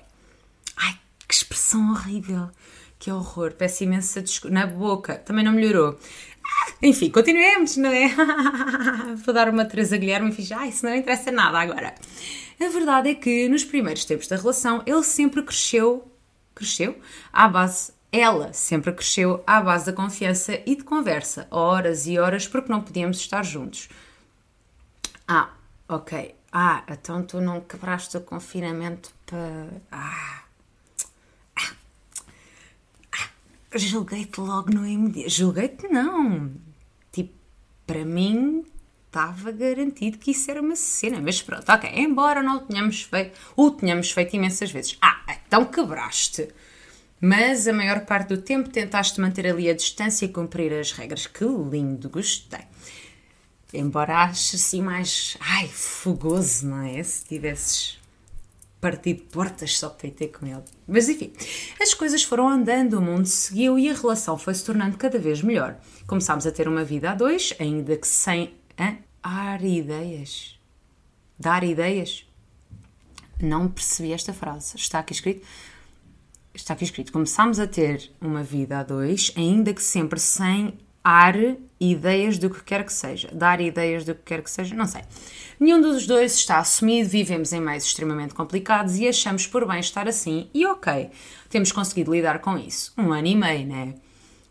Ai, 0.78 0.98
que 1.28 1.34
expressão 1.34 1.92
horrível. 1.92 2.50
Que 2.98 3.12
horror. 3.12 3.54
Peço 3.54 3.84
imensa 3.84 4.22
desculpa. 4.22 4.54
Na 4.54 4.66
boca. 4.66 5.16
Também 5.16 5.44
não 5.44 5.54
melhorou. 5.54 6.00
Enfim, 6.82 7.10
continuemos, 7.10 7.78
não 7.78 7.90
é? 7.90 8.10
Vou 9.24 9.34
dar 9.34 9.50
uma 9.50 9.66
Teresa 9.66 9.98
Guilherme 9.98 10.30
e 10.30 10.34
fiz, 10.34 10.52
ah, 10.52 10.68
isso 10.68 10.86
não 10.86 10.96
interessa 10.96 11.32
nada 11.32 11.60
agora. 11.60 11.96
A 12.60 12.70
verdade 12.70 13.10
é 13.10 13.16
que 13.16 13.50
nos 13.50 13.64
primeiros 13.64 14.06
tempos 14.06 14.28
da 14.28 14.36
relação 14.36 14.82
ele 14.86 15.04
sempre 15.04 15.44
cresceu, 15.44 16.10
cresceu 16.54 16.98
à 17.32 17.48
base 17.48 17.96
ela 18.18 18.54
sempre 18.54 18.94
cresceu 18.94 19.44
à 19.46 19.60
base 19.60 19.88
da 19.88 19.92
confiança 19.92 20.62
e 20.66 20.78
de 20.78 20.86
conversa, 20.86 21.50
horas 21.52 22.08
e 22.08 22.18
horas, 22.18 22.48
porque 22.48 22.72
não 22.72 22.82
podíamos 22.82 23.18
estar 23.18 23.44
juntos. 23.44 23.90
Ah, 25.28 25.50
ok. 25.90 26.34
Ah, 26.50 26.82
então 26.88 27.24
tu 27.24 27.42
não 27.42 27.60
quebraste 27.60 28.16
o 28.16 28.22
confinamento 28.22 29.12
para. 29.26 29.68
Ah. 29.92 30.44
ah. 31.58 31.74
ah. 33.12 33.30
Julguei-te 33.78 34.40
logo 34.40 34.74
no 34.74 34.88
imediato. 34.88 35.30
Julguei-te 35.30 35.88
não. 35.90 36.54
Tipo, 37.12 37.34
para 37.86 38.06
mim 38.06 38.64
estava 39.16 39.50
garantido 39.50 40.18
que 40.18 40.32
isso 40.32 40.52
era 40.52 40.62
uma 40.62 40.76
cena. 40.76 41.22
Mas 41.22 41.42
pronto, 41.42 41.72
ok. 41.72 41.90
Embora 41.96 42.44
não 42.44 42.58
o 42.58 42.60
tenhamos 42.60 43.04
feito, 43.04 43.40
o 43.56 43.72
tenhamos 43.72 44.12
feito 44.12 44.36
imensas 44.36 44.70
vezes. 44.70 44.98
Ah, 45.02 45.38
então 45.48 45.64
quebraste. 45.64 46.50
Mas 47.22 47.66
a 47.66 47.72
maior 47.72 48.02
parte 48.02 48.36
do 48.36 48.42
tempo 48.42 48.70
tentaste 48.70 49.22
manter 49.22 49.48
ali 49.48 49.70
a 49.70 49.74
distância 49.74 50.26
e 50.26 50.30
cumprir 50.30 50.74
as 50.74 50.92
regras. 50.92 51.28
Que 51.28 51.46
lindo, 51.46 52.10
gostei. 52.10 52.66
Embora 53.74 54.24
ache 54.24 54.58
assim 54.58 54.82
mais, 54.82 55.38
ai, 55.40 55.68
fogoso, 55.68 56.68
não 56.68 56.82
é? 56.82 57.02
Se 57.02 57.24
tivesses 57.26 57.98
partido 58.82 59.24
portas 59.32 59.78
só 59.80 59.90
para 59.90 60.08
ir 60.08 60.12
ter 60.12 60.28
com 60.28 60.46
ele. 60.46 60.62
Mas 60.86 61.10
enfim, 61.10 61.32
as 61.82 61.94
coisas 61.94 62.22
foram 62.22 62.48
andando, 62.48 63.00
o 63.00 63.02
mundo 63.02 63.26
seguiu 63.26 63.80
e 63.80 63.90
a 63.90 63.94
relação 63.94 64.38
foi 64.38 64.54
se 64.54 64.64
tornando 64.64 64.98
cada 64.98 65.18
vez 65.18 65.42
melhor. 65.42 65.78
Começámos 66.06 66.46
a 66.46 66.52
ter 66.52 66.68
uma 66.68 66.84
vida 66.84 67.12
a 67.12 67.16
dois, 67.16 67.54
ainda 67.60 67.98
que 67.98 68.08
sem 68.08 68.54
hein? 68.78 69.00
Ar 69.26 69.64
ideias. 69.64 70.60
Dar 71.40 71.64
ideias? 71.64 72.28
Não 73.42 73.68
percebi 73.68 74.14
esta 74.14 74.32
frase. 74.32 74.78
Está 74.78 75.00
aqui 75.00 75.14
escrito. 75.14 75.46
Está 76.54 76.76
aqui 76.76 76.84
escrito. 76.84 77.12
Começámos 77.12 77.60
a 77.60 77.66
ter 77.66 78.12
uma 78.22 78.44
vida 78.44 78.80
a 78.80 78.84
dois, 78.84 79.34
ainda 79.36 79.74
que 79.74 79.82
sempre 79.82 80.20
sem 80.20 80.78
ar 81.04 81.36
ideias 81.80 82.38
do 82.38 82.52
que 82.52 82.64
quer 82.64 82.86
que 82.86 82.94
seja. 82.94 83.30
Dar 83.34 83.60
ideias 83.60 84.06
do 84.06 84.14
que 84.14 84.22
quer 84.22 84.44
que 84.44 84.52
seja, 84.52 84.76
não 84.76 84.86
sei. 84.86 85.02
Nenhum 85.60 85.82
dos 85.82 86.06
dois 86.06 86.36
está 86.36 86.60
assumido, 86.60 87.10
vivemos 87.10 87.52
em 87.52 87.60
meios 87.60 87.84
extremamente 87.84 88.36
complicados 88.36 88.98
e 88.98 89.08
achamos 89.08 89.48
por 89.48 89.68
bem 89.68 89.80
estar 89.80 90.08
assim 90.08 90.50
e 90.54 90.66
ok, 90.66 91.10
temos 91.50 91.72
conseguido 91.72 92.14
lidar 92.14 92.40
com 92.40 92.58
isso. 92.58 92.94
Um 92.98 93.12
ano 93.12 93.28
e 93.28 93.36
meio, 93.36 93.66
né? 93.66 93.96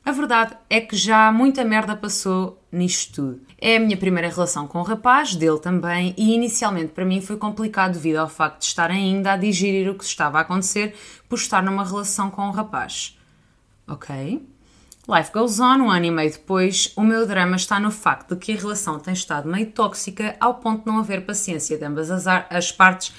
A 0.05 0.13
verdade 0.13 0.55
é 0.69 0.83
que 0.83 0.95
já 0.95 1.33
muita 1.33 1.65
merda 1.65 1.97
passou 1.97 2.63
nisto 2.71 3.15
tudo. 3.15 3.41
É 3.59 3.77
a 3.77 3.81
minha 3.81 3.97
primeira 3.97 4.29
relação 4.29 4.69
com 4.69 4.81
o 4.81 4.83
rapaz, 4.83 5.35
dele 5.35 5.59
também, 5.59 6.15
e 6.19 6.35
inicialmente 6.35 6.93
para 6.93 7.07
mim 7.07 7.23
foi 7.23 7.39
complicado 7.39 7.95
devido 7.95 8.17
ao 8.17 8.29
facto 8.29 8.59
de 8.59 8.67
estar 8.67 8.91
ainda 8.91 9.33
a 9.33 9.37
digerir 9.39 9.91
o 9.91 9.95
que 9.95 10.05
estava 10.05 10.37
a 10.37 10.43
acontecer 10.43 10.95
por 11.27 11.37
estar 11.37 11.63
numa 11.63 11.85
relação 11.85 12.31
com 12.31 12.43
o 12.43 12.51
rapaz. 12.51 13.19
Ok? 13.89 14.47
Life 15.09 15.33
goes 15.33 15.59
on, 15.59 15.79
um 15.79 15.91
ano 15.91 16.05
e 16.05 16.11
meio 16.11 16.31
depois, 16.31 16.93
o 16.97 17.03
meu 17.03 17.27
drama 17.27 17.57
está 17.57 17.81
no 17.81 17.91
facto 17.91 18.35
de 18.35 18.41
que 18.41 18.53
a 18.53 18.57
relação 18.57 18.99
tem 18.99 19.15
estado 19.15 19.49
meio 19.49 19.71
tóxica 19.71 20.37
ao 20.39 20.57
ponto 20.57 20.81
de 20.81 20.87
não 20.87 20.99
haver 20.99 21.25
paciência 21.25 21.79
de 21.79 21.85
ambas 21.85 22.11
as, 22.11 22.27
as 22.27 22.71
partes 22.71 23.15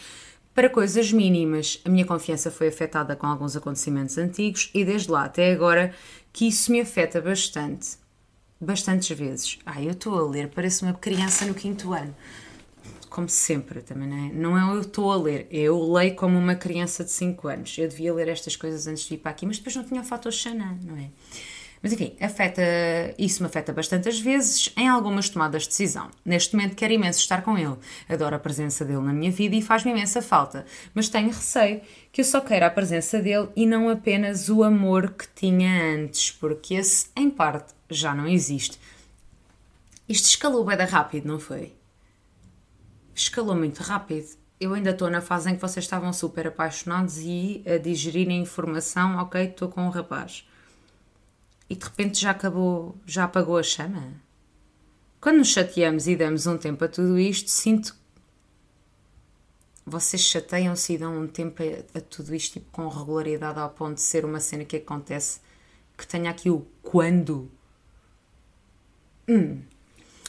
para 0.54 0.70
coisas 0.70 1.12
mínimas. 1.12 1.82
A 1.84 1.90
minha 1.90 2.06
confiança 2.06 2.50
foi 2.50 2.70
afetada 2.70 3.16
com 3.16 3.28
alguns 3.28 3.56
acontecimentos 3.56 4.18
antigos 4.18 4.70
e 4.74 4.86
desde 4.86 5.12
lá 5.12 5.26
até 5.26 5.52
agora 5.52 5.94
que 6.36 6.50
isso 6.50 6.70
me 6.70 6.82
afeta 6.82 7.22
bastante. 7.22 7.92
Bastantes 8.60 9.18
vezes. 9.18 9.58
Ah, 9.66 9.82
eu 9.82 9.92
estou 9.92 10.20
a 10.20 10.30
ler, 10.30 10.50
parece 10.50 10.84
uma 10.84 10.94
criança 10.94 11.46
no 11.46 11.54
quinto 11.54 11.94
ano. 11.94 12.14
Como 13.10 13.30
sempre, 13.30 13.82
também 13.82 14.10
não 14.10 14.18
é? 14.18 14.34
Não 14.34 14.74
é 14.74 14.76
eu 14.76 14.82
estou 14.82 15.14
a 15.14 15.16
ler, 15.16 15.48
eu 15.50 15.82
leio 15.94 16.14
como 16.16 16.38
uma 16.38 16.54
criança 16.54 17.06
de 17.06 17.12
5 17.12 17.48
anos. 17.48 17.78
Eu 17.78 17.88
devia 17.88 18.14
ler 18.14 18.28
estas 18.28 18.58
coisas 18.58 18.86
antes 18.86 19.08
de 19.08 19.14
ir 19.14 19.20
para 19.20 19.32
aqui, 19.32 19.46
mas 19.46 19.60
depois 19.60 19.78
não 19.78 19.86
tinha 19.86 20.02
o 20.02 20.04
fator 20.04 20.34
Xanã, 20.34 20.78
não 20.84 20.98
é? 20.98 21.10
Mas 21.86 21.94
enfim, 21.94 22.16
afeta, 22.20 22.64
isso 23.16 23.44
me 23.44 23.46
afeta 23.48 23.72
bastantes 23.72 24.20
vezes 24.20 24.74
em 24.76 24.88
algumas 24.88 25.30
tomadas 25.30 25.62
de 25.62 25.68
decisão. 25.68 26.10
Neste 26.26 26.56
momento 26.56 26.76
quero 26.76 26.92
imenso 26.92 27.20
estar 27.20 27.44
com 27.44 27.56
ele, 27.56 27.78
adoro 28.10 28.36
a 28.36 28.40
presença 28.40 28.84
dele 28.84 29.02
na 29.02 29.14
minha 29.14 29.30
vida 29.30 29.56
e 29.56 29.62
faz-me 29.62 29.92
imensa 29.92 30.20
falta, 30.20 30.66
mas 30.96 31.10
tenho 31.10 31.28
receio 31.28 31.82
que 32.12 32.22
eu 32.22 32.26
só 32.26 32.42
queira 32.42 32.66
a 32.66 32.72
presença 32.72 33.22
dele 33.22 33.50
e 33.56 33.68
não 33.68 33.88
apenas 33.88 34.50
o 34.50 34.64
amor 34.64 35.12
que 35.12 35.28
tinha 35.36 35.94
antes, 35.94 36.32
porque 36.32 36.74
esse, 36.74 37.10
em 37.16 37.30
parte, 37.30 37.72
já 37.88 38.16
não 38.16 38.28
existe. 38.28 38.80
Isto 40.10 40.26
escalou 40.30 40.66
bem 40.66 40.78
rápido, 40.78 41.28
não 41.28 41.38
foi? 41.38 41.72
Escalou 43.14 43.56
muito 43.56 43.84
rápido. 43.84 44.30
Eu 44.60 44.74
ainda 44.74 44.90
estou 44.90 45.08
na 45.08 45.22
fase 45.22 45.52
em 45.52 45.56
que 45.56 45.62
vocês 45.62 45.86
estavam 45.86 46.12
super 46.12 46.48
apaixonados 46.48 47.20
e 47.20 47.64
a 47.64 47.78
digerirem 47.78 48.42
informação, 48.42 49.18
ok, 49.18 49.44
estou 49.44 49.70
com 49.70 49.82
um 49.82 49.90
rapaz 49.90 50.46
e 51.70 51.76
de 51.76 51.84
repente 51.84 52.20
já 52.20 52.32
acabou, 52.32 52.96
já 53.06 53.24
apagou 53.24 53.58
a 53.58 53.64
chama? 53.64 54.14
Quando 55.20 55.38
nos 55.38 55.50
chateamos 55.50 56.08
e 56.08 56.16
damos 56.16 56.46
um 56.46 56.58
tempo 56.58 56.84
a 56.86 56.88
tudo 56.88 57.18
isto, 57.18 57.50
sinto. 57.50 57.96
Vocês 59.86 60.22
chateiam-se 60.22 60.94
e 60.94 60.98
dão 60.98 61.20
um 61.20 61.28
tempo 61.28 61.62
a, 61.64 61.98
a, 61.98 62.02
tudo 62.02 62.34
isto 62.36 62.54
tipo, 62.54 62.72
com 62.72 62.88
regularidade 62.88 63.60
ao 63.60 63.70
ponto 63.70 63.96
de 63.96 64.02
ser 64.02 64.26
uma 64.26 64.40
cena 64.40 64.66
que 64.66 64.78
acontece 64.78 65.40
que 65.98 66.06
tenha 66.06 66.30
aqui 66.30 66.50
o 66.50 66.66
quando. 66.82 67.50
Hum. 69.28 69.62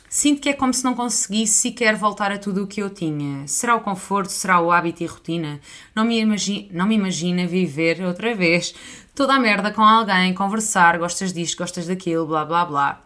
Sinto 0.08 0.40
que 0.40 0.48
é 0.48 0.52
como 0.52 0.72
se 0.72 0.84
não 0.84 0.94
conseguisse 0.94 1.54
sequer 1.54 1.96
voltar 1.96 2.30
a 2.30 2.38
tudo 2.38 2.62
o 2.62 2.66
que 2.66 2.80
eu 2.80 2.88
tinha. 2.88 3.46
Será 3.46 3.74
o 3.74 3.80
conforto? 3.80 4.30
Será 4.30 4.60
o 4.60 4.70
hábito 4.70 5.02
e 5.02 5.06
rotina? 5.06 5.60
Não 5.94 6.04
me, 6.04 6.20
imagi 6.20 6.68
não 6.72 6.86
me 6.86 6.94
imagina 6.94 7.46
viver 7.46 8.00
outra 8.02 8.34
vez 8.34 8.74
toda 9.14 9.34
a 9.34 9.40
merda 9.40 9.72
com 9.72 9.82
alguém, 9.82 10.34
conversar, 10.34 10.98
gostas 10.98 11.32
disto, 11.32 11.58
gostas 11.58 11.86
daquilo, 11.86 12.26
blá 12.26 12.44
blá 12.44 12.64
blá. 12.64 13.02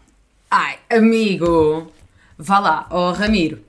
Ai, 0.50 0.78
amigo! 0.90 1.90
Vá 2.37 2.59
lá, 2.59 2.87
ó 2.90 3.11
oh, 3.11 3.12
Ramiro. 3.12 3.61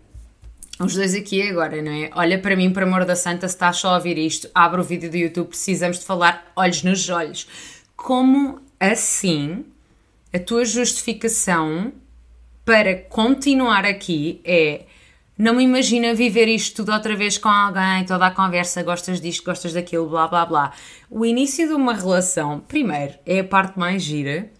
Os 0.79 0.95
dois 0.95 1.13
aqui 1.13 1.47
agora, 1.47 1.79
não 1.81 1.91
é? 1.91 2.09
Olha 2.15 2.39
para 2.39 2.55
mim, 2.55 2.73
por 2.73 2.81
amor 2.81 3.05
da 3.05 3.15
santa, 3.15 3.47
se 3.47 3.53
estás 3.53 3.77
só 3.77 3.89
a 3.89 3.95
ouvir 3.97 4.17
isto, 4.17 4.49
abre 4.55 4.81
o 4.81 4.83
vídeo 4.83 5.11
do 5.11 5.17
YouTube, 5.17 5.49
precisamos 5.49 5.99
de 5.99 6.05
falar 6.05 6.51
olhos 6.55 6.81
nos 6.81 7.07
olhos. 7.07 7.47
Como 7.95 8.59
assim 8.79 9.63
a 10.33 10.39
tua 10.39 10.65
justificação 10.65 11.93
para 12.65 12.95
continuar 12.95 13.85
aqui 13.85 14.41
é 14.43 14.85
não 15.37 15.55
me 15.55 15.63
imagina 15.63 16.13
viver 16.13 16.47
isto 16.47 16.75
tudo 16.75 16.93
outra 16.93 17.15
vez 17.15 17.35
com 17.35 17.49
alguém, 17.49 18.05
toda 18.05 18.27
a 18.27 18.31
conversa, 18.31 18.83
gostas 18.83 19.19
disto, 19.19 19.43
gostas 19.43 19.73
daquilo, 19.73 20.07
blá 20.07 20.27
blá 20.27 20.45
blá. 20.45 20.73
O 21.09 21.25
início 21.25 21.67
de 21.67 21.73
uma 21.73 21.95
relação, 21.95 22.59
primeiro, 22.59 23.15
é 23.25 23.39
a 23.39 23.43
parte 23.43 23.79
mais 23.79 24.03
gira. 24.03 24.51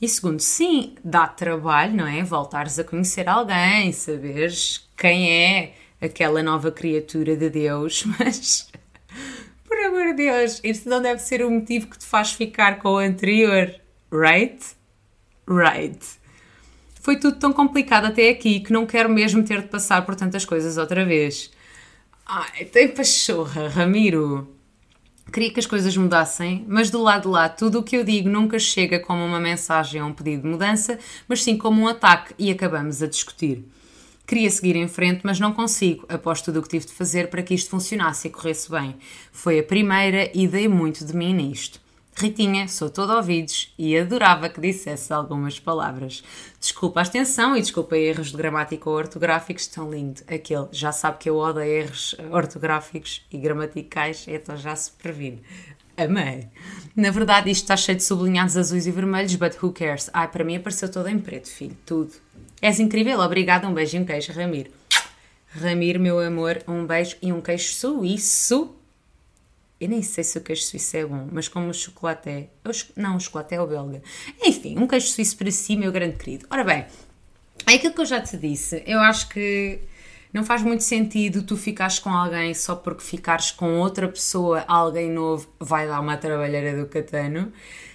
E 0.00 0.08
segundo, 0.08 0.40
sim, 0.40 0.94
dá 1.04 1.26
trabalho, 1.26 1.94
não 1.94 2.06
é? 2.06 2.22
Voltares 2.22 2.78
a 2.78 2.84
conhecer 2.84 3.28
alguém, 3.28 3.92
saberes 3.92 4.88
quem 4.96 5.30
é 5.30 5.74
aquela 6.00 6.42
nova 6.42 6.72
criatura 6.72 7.36
de 7.36 7.50
Deus, 7.50 8.04
mas 8.18 8.70
por 9.64 9.76
amor 9.84 10.14
de 10.14 10.14
Deus, 10.14 10.60
isso 10.64 10.88
não 10.88 11.02
deve 11.02 11.20
ser 11.20 11.44
o 11.44 11.50
motivo 11.50 11.88
que 11.88 11.98
te 11.98 12.06
faz 12.06 12.32
ficar 12.32 12.78
com 12.78 12.88
o 12.94 12.98
anterior, 12.98 13.74
right? 14.10 14.64
Right. 15.46 16.21
Foi 17.02 17.16
tudo 17.16 17.36
tão 17.36 17.52
complicado 17.52 18.04
até 18.04 18.28
aqui 18.28 18.60
que 18.60 18.72
não 18.72 18.86
quero 18.86 19.08
mesmo 19.08 19.42
ter 19.42 19.60
de 19.60 19.66
passar 19.66 20.06
por 20.06 20.14
tantas 20.14 20.44
coisas 20.44 20.78
outra 20.78 21.04
vez. 21.04 21.50
Ai, 22.24 22.64
tem 22.66 22.86
pachorra, 22.86 23.66
Ramiro. 23.66 24.48
Queria 25.32 25.52
que 25.52 25.58
as 25.58 25.66
coisas 25.66 25.96
mudassem, 25.96 26.64
mas 26.68 26.90
do 26.90 27.02
lado 27.02 27.22
de 27.22 27.28
lá, 27.28 27.48
tudo 27.48 27.80
o 27.80 27.82
que 27.82 27.96
eu 27.96 28.04
digo 28.04 28.28
nunca 28.28 28.56
chega 28.56 29.00
como 29.00 29.24
uma 29.24 29.40
mensagem 29.40 30.00
ou 30.00 30.10
um 30.10 30.12
pedido 30.12 30.42
de 30.42 30.48
mudança, 30.48 30.96
mas 31.26 31.42
sim 31.42 31.58
como 31.58 31.82
um 31.82 31.88
ataque 31.88 32.34
e 32.38 32.52
acabamos 32.52 33.02
a 33.02 33.08
discutir. 33.08 33.64
Queria 34.24 34.48
seguir 34.48 34.76
em 34.76 34.86
frente, 34.86 35.22
mas 35.24 35.40
não 35.40 35.52
consigo, 35.52 36.06
após 36.08 36.40
tudo 36.40 36.60
o 36.60 36.62
que 36.62 36.68
tive 36.68 36.86
de 36.86 36.92
fazer 36.92 37.30
para 37.30 37.42
que 37.42 37.52
isto 37.52 37.68
funcionasse 37.68 38.28
e 38.28 38.30
corresse 38.30 38.70
bem. 38.70 38.94
Foi 39.32 39.58
a 39.58 39.64
primeira 39.64 40.30
e 40.32 40.46
dei 40.46 40.68
muito 40.68 41.04
de 41.04 41.16
mim 41.16 41.34
nisto. 41.34 41.81
Ritinha, 42.14 42.68
sou 42.68 42.90
todo 42.90 43.14
ouvidos 43.14 43.72
e 43.78 43.96
adorava 43.96 44.48
que 44.48 44.60
dissesse 44.60 45.12
algumas 45.12 45.58
palavras. 45.58 46.22
Desculpa 46.60 47.00
a 47.00 47.02
extensão 47.02 47.56
e 47.56 47.60
desculpa 47.60 47.96
erros 47.96 48.30
de 48.30 48.36
gramática 48.36 48.88
ou 48.88 48.96
ortográficos, 48.96 49.66
tão 49.66 49.90
lindo. 49.90 50.20
Aquele 50.28 50.68
já 50.70 50.92
sabe 50.92 51.18
que 51.18 51.30
eu 51.30 51.36
odeio 51.36 51.82
erros 51.84 52.14
ortográficos 52.30 53.26
e 53.30 53.38
gramaticais, 53.38 54.26
então 54.28 54.56
já 54.56 54.76
se 54.76 54.92
previne. 54.92 55.42
Amei. 55.96 56.48
Na 56.94 57.10
verdade, 57.10 57.50
isto 57.50 57.64
está 57.64 57.76
cheio 57.76 57.96
de 57.96 58.04
sublinhados 58.04 58.56
azuis 58.56 58.86
e 58.86 58.90
vermelhos, 58.90 59.34
but 59.34 59.56
who 59.62 59.72
cares? 59.72 60.10
Ai, 60.12 60.28
para 60.28 60.44
mim 60.44 60.56
apareceu 60.56 60.90
todo 60.90 61.08
em 61.08 61.18
preto, 61.18 61.48
filho, 61.48 61.76
tudo. 61.84 62.12
És 62.60 62.78
incrível, 62.78 63.18
obrigada, 63.20 63.66
um 63.66 63.74
beijo 63.74 63.96
e 63.96 64.00
um 64.00 64.04
queijo, 64.04 64.32
Ramiro. 64.32 64.70
Ramiro, 65.48 65.98
meu 65.98 66.20
amor, 66.20 66.62
um 66.68 66.86
beijo 66.86 67.16
e 67.20 67.32
um 67.32 67.40
queijo 67.40 67.74
suíço 67.74 68.74
eu 69.82 69.88
nem 69.88 70.00
sei 70.00 70.22
se 70.22 70.38
o 70.38 70.40
queijo 70.40 70.62
suíço 70.62 70.96
é 70.96 71.04
bom, 71.04 71.26
mas 71.32 71.48
como 71.48 71.68
o 71.68 71.74
chocolate 71.74 72.28
é. 72.30 72.48
Não, 72.96 73.16
o 73.16 73.20
chocolate 73.20 73.52
é 73.56 73.60
o 73.60 73.66
belga. 73.66 74.00
Enfim, 74.40 74.78
um 74.78 74.86
queijo 74.86 75.08
suíço 75.08 75.36
para 75.36 75.50
si, 75.50 75.76
meu 75.76 75.90
grande 75.90 76.16
querido. 76.16 76.46
Ora 76.48 76.62
bem, 76.62 76.86
é 77.66 77.74
aquilo 77.74 77.92
que 77.92 78.00
eu 78.00 78.06
já 78.06 78.20
te 78.20 78.36
disse. 78.36 78.80
Eu 78.86 79.00
acho 79.00 79.28
que 79.28 79.80
não 80.32 80.44
faz 80.44 80.62
muito 80.62 80.84
sentido 80.84 81.42
tu 81.42 81.56
ficares 81.56 81.98
com 81.98 82.10
alguém 82.10 82.54
só 82.54 82.76
porque 82.76 83.02
ficares 83.02 83.50
com 83.50 83.80
outra 83.80 84.06
pessoa, 84.08 84.64
alguém 84.68 85.10
novo, 85.10 85.48
vai 85.58 85.88
dar 85.88 85.98
uma 85.98 86.16
trabalheira 86.16 86.80
do 86.80 86.86
catano. 86.88 87.52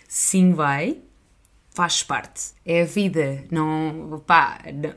Sim, 0.10 0.52
vai. 0.54 1.02
faz 1.74 2.02
parte, 2.02 2.54
é 2.66 2.82
a 2.82 2.86
vida, 2.86 3.46
não, 3.52 4.22
pá, 4.26 4.60
não, 4.74 4.96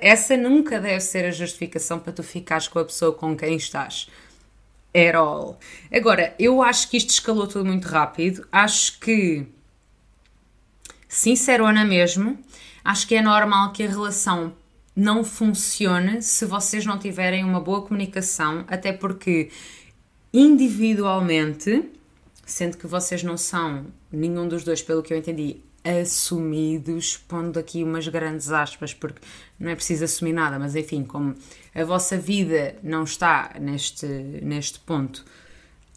essa 0.00 0.36
nunca 0.36 0.80
deve 0.80 1.00
ser 1.00 1.24
a 1.24 1.30
justificação 1.30 2.00
para 2.00 2.12
tu 2.12 2.24
ficares 2.24 2.66
com 2.66 2.80
a 2.80 2.84
pessoa 2.84 3.12
com 3.12 3.36
quem 3.36 3.54
estás. 3.56 4.08
At 4.94 5.14
all. 5.14 5.58
Agora, 5.92 6.34
eu 6.38 6.62
acho 6.62 6.88
que 6.90 6.96
isto 6.96 7.10
escalou 7.10 7.46
tudo 7.46 7.64
muito 7.64 7.86
rápido, 7.86 8.46
acho 8.50 8.98
que, 9.00 9.46
sincerona 11.08 11.84
mesmo, 11.84 12.38
acho 12.84 13.06
que 13.06 13.14
é 13.14 13.22
normal 13.22 13.72
que 13.72 13.82
a 13.82 13.88
relação 13.88 14.52
não 14.96 15.22
funcione 15.22 16.22
se 16.22 16.44
vocês 16.44 16.84
não 16.84 16.98
tiverem 16.98 17.44
uma 17.44 17.60
boa 17.60 17.82
comunicação, 17.82 18.64
até 18.66 18.92
porque 18.92 19.50
individualmente, 20.32 21.84
sendo 22.44 22.76
que 22.76 22.86
vocês 22.86 23.22
não 23.22 23.36
são 23.36 23.86
nenhum 24.10 24.48
dos 24.48 24.64
dois, 24.64 24.82
pelo 24.82 25.02
que 25.02 25.12
eu 25.12 25.18
entendi, 25.18 25.60
assumidos, 25.84 27.16
pondo 27.16 27.58
aqui 27.58 27.82
umas 27.82 28.06
grandes 28.08 28.50
aspas, 28.50 28.92
porque 28.92 29.20
não 29.58 29.70
é 29.70 29.74
preciso 29.74 30.04
assumir 30.04 30.32
nada, 30.32 30.58
mas 30.58 30.74
enfim, 30.74 31.04
como 31.04 31.34
a 31.80 31.84
vossa 31.84 32.16
vida 32.16 32.74
não 32.82 33.04
está 33.04 33.54
neste, 33.60 34.06
neste 34.06 34.78
ponto 34.80 35.24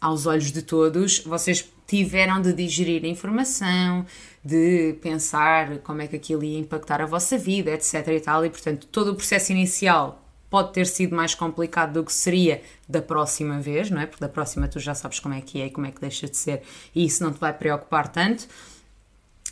aos 0.00 0.26
olhos 0.26 0.50
de 0.52 0.62
todos, 0.62 1.20
vocês 1.20 1.68
tiveram 1.86 2.40
de 2.40 2.52
digerir 2.52 3.04
a 3.04 3.08
informação, 3.08 4.06
de 4.44 4.96
pensar 5.00 5.78
como 5.78 6.02
é 6.02 6.06
que 6.06 6.16
aquilo 6.16 6.42
ia 6.42 6.58
impactar 6.58 7.00
a 7.00 7.06
vossa 7.06 7.36
vida, 7.36 7.70
etc 7.70 8.08
e 8.08 8.20
tal, 8.20 8.44
e 8.44 8.50
portanto 8.50 8.86
todo 8.86 9.12
o 9.12 9.14
processo 9.14 9.52
inicial 9.52 10.22
pode 10.48 10.72
ter 10.72 10.86
sido 10.86 11.16
mais 11.16 11.34
complicado 11.34 11.94
do 11.94 12.04
que 12.04 12.12
seria 12.12 12.62
da 12.88 13.00
próxima 13.00 13.60
vez, 13.60 13.90
não 13.90 14.00
é? 14.00 14.06
Porque 14.06 14.20
da 14.20 14.28
próxima 14.28 14.68
tu 14.68 14.78
já 14.78 14.94
sabes 14.94 15.18
como 15.18 15.34
é 15.34 15.40
que 15.40 15.60
é 15.62 15.66
e 15.66 15.70
como 15.70 15.86
é 15.86 15.90
que 15.90 16.00
deixa 16.00 16.28
de 16.28 16.36
ser, 16.36 16.62
e 16.94 17.04
isso 17.04 17.24
não 17.24 17.32
te 17.32 17.40
vai 17.40 17.52
preocupar 17.52 18.08
tanto. 18.08 18.46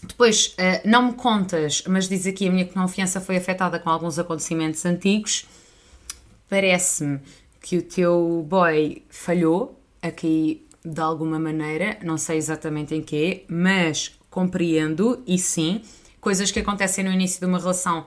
Depois, 0.03 0.55
uh, 0.59 0.89
não 0.89 1.09
me 1.09 1.13
contas, 1.13 1.85
mas 1.87 2.09
diz 2.09 2.27
aqui 2.27 2.49
a 2.49 2.51
minha 2.51 2.67
confiança 2.67 3.21
foi 3.21 3.37
afetada 3.37 3.79
com 3.79 3.91
alguns 3.91 4.19
acontecimentos 4.19 4.85
antigos. 4.85 5.47
Parece-me 6.51 7.21
que 7.61 7.79
o 7.79 7.83
teu 7.83 8.45
boy 8.47 9.03
falhou 9.09 9.81
aqui 10.03 10.67
de 10.85 11.01
alguma 11.01 11.39
maneira, 11.39 11.99
não 12.03 12.19
sei 12.19 12.37
exatamente 12.37 12.95
em 12.95 13.03
quê, 13.03 13.45
mas 13.49 14.19
compreendo 14.29 15.23
e 15.27 15.39
sim, 15.39 15.83
coisas 16.21 16.51
que 16.51 16.61
acontecem 16.61 17.05
no 17.05 17.13
início 17.13 17.41
de 17.41 17.47
uma 17.47 17.59
relação 17.59 18.05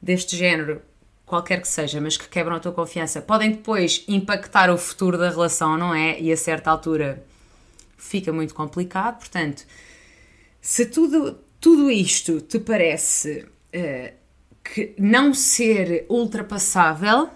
deste 0.00 0.36
género, 0.36 0.82
qualquer 1.26 1.60
que 1.60 1.68
seja, 1.68 2.00
mas 2.00 2.16
que 2.16 2.28
quebram 2.28 2.56
a 2.56 2.60
tua 2.60 2.72
confiança, 2.72 3.20
podem 3.20 3.52
depois 3.52 4.04
impactar 4.08 4.70
o 4.70 4.78
futuro 4.78 5.18
da 5.18 5.30
relação, 5.30 5.76
não 5.76 5.94
é? 5.94 6.20
E 6.20 6.32
a 6.32 6.36
certa 6.36 6.70
altura 6.70 7.24
fica 7.96 8.32
muito 8.32 8.54
complicado, 8.54 9.18
portanto 9.18 9.64
se 10.62 10.86
tudo, 10.86 11.38
tudo 11.60 11.90
isto 11.90 12.40
te 12.40 12.60
parece 12.60 13.44
uh, 13.74 14.12
que 14.62 14.94
não 14.96 15.34
ser 15.34 16.06
ultrapassável, 16.08 17.28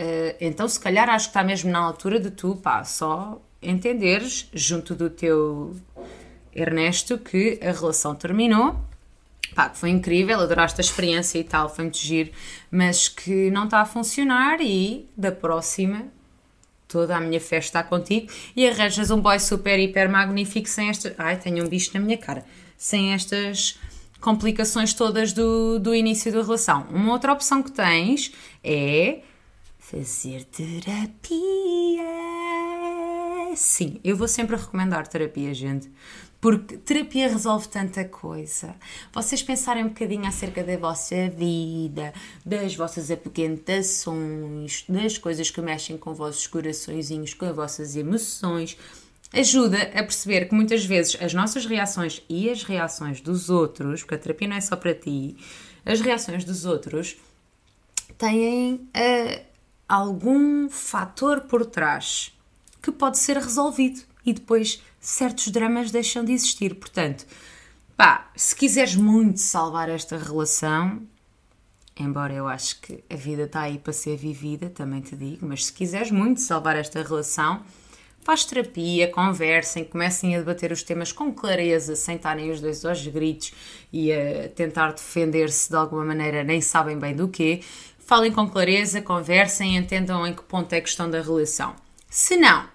uh, 0.00 0.36
então 0.40 0.66
se 0.66 0.80
calhar 0.80 1.08
acho 1.08 1.26
que 1.26 1.30
está 1.30 1.42
mesmo 1.42 1.70
na 1.70 1.78
altura 1.78 2.18
de 2.18 2.30
tu, 2.30 2.56
pá, 2.56 2.84
só 2.84 3.40
entenderes 3.62 4.48
junto 4.54 4.94
do 4.94 5.10
teu 5.10 5.76
Ernesto 6.54 7.18
que 7.18 7.58
a 7.62 7.72
relação 7.72 8.14
terminou. 8.14 8.76
Pá, 9.54 9.68
que 9.68 9.78
foi 9.78 9.90
incrível, 9.90 10.40
adoraste 10.40 10.80
a 10.80 10.84
experiência 10.84 11.38
e 11.38 11.44
tal, 11.44 11.68
foi 11.68 11.84
muito 11.84 11.98
giro, 11.98 12.30
mas 12.70 13.08
que 13.08 13.50
não 13.50 13.64
está 13.64 13.80
a 13.80 13.84
funcionar 13.84 14.60
e 14.60 15.08
da 15.16 15.32
próxima 15.32 16.06
toda 16.86 17.16
a 17.16 17.20
minha 17.20 17.40
festa 17.40 17.78
está 17.78 17.82
contigo 17.82 18.30
e 18.54 18.68
arranjas 18.68 19.10
um 19.10 19.20
boy 19.20 19.38
super, 19.38 19.78
hiper 19.78 20.08
magnífico 20.10 20.68
sem 20.68 20.88
esta. 20.88 21.14
Ai, 21.18 21.36
tenho 21.36 21.64
um 21.64 21.68
bicho 21.68 21.90
na 21.94 22.00
minha 22.00 22.18
cara. 22.18 22.44
Sem 22.76 23.12
estas 23.12 23.78
complicações 24.20 24.92
todas 24.92 25.32
do, 25.32 25.78
do 25.78 25.94
início 25.94 26.32
da 26.32 26.42
relação. 26.42 26.86
Uma 26.90 27.12
outra 27.12 27.32
opção 27.32 27.62
que 27.62 27.72
tens 27.72 28.32
é 28.62 29.20
fazer 29.90 30.44
terapia. 30.44 31.40
Sim, 33.56 34.00
eu 34.04 34.16
vou 34.16 34.28
sempre 34.28 34.54
recomendar 34.56 35.08
terapia, 35.08 35.52
gente 35.52 35.90
porque 36.40 36.78
terapia 36.78 37.28
resolve 37.28 37.68
tanta 37.68 38.02
coisa. 38.04 38.74
Vocês 39.12 39.42
pensarem 39.42 39.84
um 39.84 39.88
bocadinho 39.88 40.26
acerca 40.26 40.64
da 40.64 40.76
vossa 40.78 41.28
vida, 41.28 42.14
das 42.46 42.74
vossas 42.74 43.10
apoquentações, 43.10 44.84
das 44.88 45.18
coisas 45.18 45.50
que 45.50 45.60
mexem 45.60 45.98
com 45.98 46.12
os 46.12 46.18
vossos 46.18 46.46
coraçõezinhos, 46.46 47.34
com 47.34 47.44
as 47.44 47.54
vossas 47.54 47.94
emoções, 47.94 48.78
ajuda 49.34 49.82
a 49.82 50.02
perceber 50.02 50.46
que 50.46 50.54
muitas 50.54 50.84
vezes 50.84 51.16
as 51.20 51.34
nossas 51.34 51.66
reações 51.66 52.22
e 52.26 52.48
as 52.48 52.62
reações 52.62 53.20
dos 53.20 53.50
outros, 53.50 54.00
porque 54.00 54.14
a 54.14 54.18
terapia 54.18 54.48
não 54.48 54.56
é 54.56 54.60
só 54.62 54.76
para 54.76 54.94
ti, 54.94 55.36
as 55.84 56.00
reações 56.00 56.42
dos 56.42 56.64
outros 56.64 57.16
têm 58.16 58.74
uh, 58.74 59.49
algum 59.90 60.70
fator 60.70 61.40
por 61.40 61.66
trás 61.66 62.32
que 62.80 62.92
pode 62.92 63.18
ser 63.18 63.36
resolvido 63.36 64.02
e 64.24 64.32
depois 64.32 64.80
certos 65.00 65.48
dramas 65.48 65.90
deixam 65.90 66.24
de 66.24 66.32
existir. 66.32 66.76
Portanto, 66.76 67.26
pá, 67.96 68.30
se 68.36 68.54
quiseres 68.54 68.94
muito 68.94 69.40
salvar 69.40 69.88
esta 69.88 70.16
relação, 70.16 71.02
embora 71.96 72.32
eu 72.32 72.46
acho 72.46 72.80
que 72.80 73.02
a 73.10 73.16
vida 73.16 73.42
está 73.42 73.62
aí 73.62 73.78
para 73.78 73.92
ser 73.92 74.16
vivida, 74.16 74.70
também 74.70 75.00
te 75.00 75.16
digo, 75.16 75.44
mas 75.44 75.66
se 75.66 75.72
quiseres 75.72 76.12
muito 76.12 76.40
salvar 76.40 76.76
esta 76.76 77.02
relação, 77.02 77.60
faz 78.22 78.44
terapia, 78.44 79.08
conversem, 79.08 79.82
comecem 79.82 80.36
a 80.36 80.38
debater 80.38 80.70
os 80.70 80.84
temas 80.84 81.10
com 81.10 81.32
clareza, 81.32 81.96
sem 81.96 82.16
estarem 82.16 82.50
os 82.50 82.60
dois 82.60 82.84
aos 82.84 83.04
gritos 83.06 83.52
e 83.92 84.12
a 84.12 84.48
tentar 84.50 84.92
defender-se 84.92 85.68
de 85.68 85.76
alguma 85.76 86.04
maneira, 86.04 86.44
nem 86.44 86.60
sabem 86.60 86.98
bem 86.98 87.14
do 87.14 87.28
quê. 87.28 87.60
Falem 88.10 88.32
com 88.32 88.50
clareza, 88.50 89.00
conversem, 89.00 89.76
entendam 89.76 90.26
em 90.26 90.34
que 90.34 90.42
ponto 90.42 90.72
é 90.72 90.80
que 90.80 90.88
estão 90.88 91.08
da 91.08 91.22
relação. 91.22 91.76
Se 92.08 92.36
não, 92.36 92.66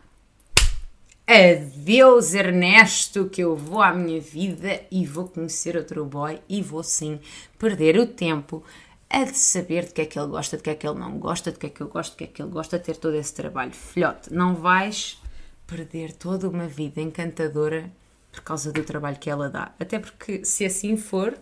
Adeus, 1.27 2.33
Ernesto, 2.33 3.27
que 3.27 3.41
eu 3.41 3.53
vou 3.53 3.81
à 3.81 3.91
minha 3.91 4.21
vida 4.21 4.83
e 4.89 5.05
vou 5.05 5.27
conhecer 5.27 5.75
outro 5.75 6.05
boy 6.05 6.39
e 6.47 6.61
vou 6.61 6.81
sim 6.83 7.19
perder 7.59 7.99
o 7.99 8.07
tempo 8.07 8.63
a 9.09 9.25
de 9.25 9.37
saber 9.37 9.87
de 9.87 9.91
que 9.91 10.03
é 10.03 10.05
que 10.05 10.17
ele 10.17 10.29
gosta, 10.29 10.55
de 10.55 10.63
que 10.63 10.69
é 10.69 10.75
que 10.75 10.87
ele 10.87 10.99
não 10.99 11.19
gosta, 11.19 11.51
de 11.51 11.59
que 11.59 11.65
é 11.65 11.69
que 11.69 11.81
eu 11.81 11.89
gosto, 11.89 12.11
de 12.11 12.17
que 12.19 12.23
é 12.23 12.27
que 12.27 12.41
ele 12.41 12.51
gosta, 12.51 12.79
ter 12.79 12.95
todo 12.95 13.17
esse 13.17 13.33
trabalho. 13.33 13.73
Filhote, 13.73 14.33
não 14.33 14.55
vais 14.55 15.21
perder 15.67 16.13
toda 16.13 16.47
uma 16.47 16.65
vida 16.65 17.01
encantadora 17.01 17.91
por 18.31 18.39
causa 18.39 18.71
do 18.71 18.85
trabalho 18.85 19.19
que 19.19 19.29
ela 19.29 19.49
dá. 19.49 19.73
Até 19.77 19.99
porque, 19.99 20.45
se 20.45 20.63
assim 20.63 20.95
for, 20.95 21.37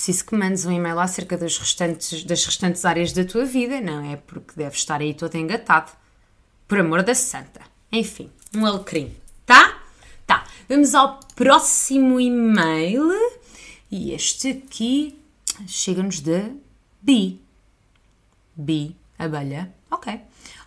preciso 0.00 0.24
que 0.24 0.34
mandes 0.34 0.64
um 0.64 0.72
e-mail 0.72 0.98
acerca 0.98 1.36
das 1.36 1.58
restantes, 1.58 2.24
das 2.24 2.42
restantes 2.46 2.86
áreas 2.86 3.12
da 3.12 3.22
tua 3.22 3.44
vida, 3.44 3.82
não 3.82 4.02
é? 4.02 4.16
Porque 4.16 4.54
deves 4.56 4.78
estar 4.78 4.98
aí 4.98 5.12
todo 5.12 5.34
engatado. 5.34 5.92
Por 6.66 6.80
amor 6.80 7.02
da 7.02 7.14
santa. 7.14 7.60
Enfim, 7.92 8.30
um 8.56 8.64
alecrim, 8.64 9.14
tá? 9.44 9.78
Tá, 10.26 10.46
vamos 10.66 10.94
ao 10.94 11.20
próximo 11.36 12.18
e-mail. 12.18 13.10
E 13.90 14.12
este 14.12 14.48
aqui 14.48 15.18
chega-nos 15.66 16.20
de 16.20 16.50
Bi. 17.02 17.38
Bi, 18.56 18.96
abelha. 19.18 19.70
Ok. 19.90 20.18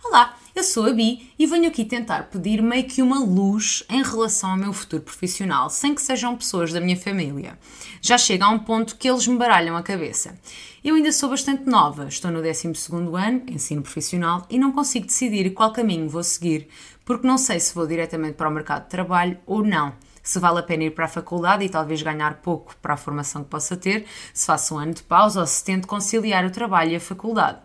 Olá, 0.04 0.38
eu 0.54 0.62
sou 0.62 0.86
a 0.86 0.92
Bi 0.92 1.32
e 1.36 1.46
venho 1.46 1.66
aqui 1.66 1.84
tentar 1.84 2.30
pedir 2.30 2.62
meio 2.62 2.84
que 2.84 3.02
uma 3.02 3.18
luz 3.18 3.82
em 3.90 4.02
relação 4.04 4.50
ao 4.50 4.56
meu 4.56 4.72
futuro 4.72 5.02
profissional, 5.02 5.68
sem 5.68 5.92
que 5.92 6.00
sejam 6.00 6.36
pessoas 6.36 6.72
da 6.72 6.80
minha 6.80 6.96
família. 6.96 7.58
Já 8.00 8.16
chega 8.16 8.44
a 8.44 8.50
um 8.50 8.60
ponto 8.60 8.94
que 8.96 9.08
eles 9.08 9.26
me 9.26 9.36
baralham 9.36 9.76
a 9.76 9.82
cabeça. 9.82 10.38
Eu 10.84 10.94
ainda 10.94 11.10
sou 11.10 11.28
bastante 11.28 11.68
nova, 11.68 12.06
estou 12.06 12.30
no 12.30 12.40
12 12.40 12.68
ano, 13.16 13.42
ensino 13.48 13.82
profissional, 13.82 14.46
e 14.48 14.56
não 14.56 14.70
consigo 14.70 15.06
decidir 15.06 15.50
qual 15.50 15.72
caminho 15.72 16.08
vou 16.08 16.22
seguir, 16.22 16.68
porque 17.04 17.26
não 17.26 17.36
sei 17.36 17.58
se 17.58 17.74
vou 17.74 17.86
diretamente 17.86 18.34
para 18.34 18.48
o 18.48 18.52
mercado 18.52 18.84
de 18.84 18.90
trabalho 18.90 19.36
ou 19.46 19.64
não. 19.64 19.92
Se 20.22 20.38
vale 20.38 20.60
a 20.60 20.62
pena 20.62 20.84
ir 20.84 20.92
para 20.92 21.06
a 21.06 21.08
faculdade 21.08 21.64
e 21.64 21.68
talvez 21.68 22.00
ganhar 22.00 22.34
pouco 22.42 22.76
para 22.76 22.94
a 22.94 22.96
formação 22.96 23.42
que 23.42 23.50
possa 23.50 23.76
ter, 23.76 24.06
se 24.32 24.46
faço 24.46 24.76
um 24.76 24.78
ano 24.78 24.94
de 24.94 25.02
pausa 25.02 25.40
ou 25.40 25.46
se 25.46 25.64
tento 25.64 25.88
conciliar 25.88 26.44
o 26.44 26.50
trabalho 26.50 26.92
e 26.92 26.96
a 26.96 27.00
faculdade. 27.00 27.58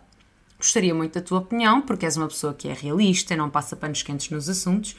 Gostaria 0.60 0.94
muito 0.94 1.14
da 1.14 1.20
tua 1.20 1.38
opinião, 1.38 1.80
porque 1.80 2.04
és 2.04 2.16
uma 2.16 2.28
pessoa 2.28 2.54
que 2.54 2.68
é 2.68 2.72
realista, 2.72 3.34
não 3.34 3.48
passa 3.48 3.74
panos 3.74 4.02
quentes 4.02 4.30
nos 4.30 4.48
assuntos 4.48 4.94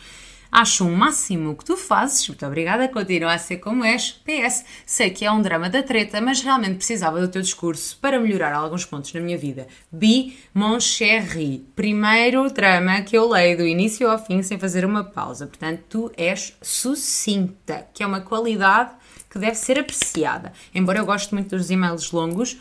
Acho 0.52 0.84
um 0.84 0.94
máximo 0.94 1.52
o 1.52 1.56
que 1.56 1.64
tu 1.64 1.78
fazes. 1.78 2.28
Muito 2.28 2.46
obrigada, 2.46 2.86
continua 2.90 3.34
a 3.34 3.38
ser 3.38 3.58
como 3.58 3.86
és. 3.86 4.12
PS, 4.12 4.66
sei 4.86 5.10
que 5.10 5.24
é 5.24 5.32
um 5.32 5.42
drama 5.42 5.70
da 5.70 5.82
treta, 5.82 6.20
mas 6.20 6.42
realmente 6.42 6.76
precisava 6.76 7.22
do 7.22 7.30
teu 7.30 7.42
discurso 7.42 7.98
para 8.02 8.20
melhorar 8.20 8.54
alguns 8.54 8.84
pontos 8.84 9.14
na 9.14 9.22
minha 9.22 9.38
vida. 9.38 9.66
Bi, 9.90 10.38
mon. 10.54 10.78
Primeiro 11.74 12.52
drama 12.52 13.02
que 13.02 13.18
eu 13.18 13.30
leio 13.30 13.58
do 13.58 13.66
início 13.66 14.10
ao 14.10 14.20
fim 14.20 14.44
sem 14.44 14.60
fazer 14.60 14.84
uma 14.84 15.06
pausa. 15.06 15.48
Portanto, 15.48 15.84
tu 15.88 16.12
és 16.18 16.54
sucinta, 16.62 17.88
que 17.94 18.04
é 18.04 18.06
uma 18.06 18.20
qualidade 18.20 18.92
que 19.30 19.40
deve 19.40 19.56
ser 19.56 19.80
apreciada. 19.80 20.52
Embora 20.76 21.00
eu 21.00 21.06
goste 21.06 21.34
muito 21.34 21.56
dos 21.56 21.72
e-mails 21.72 22.12
longos, 22.12 22.58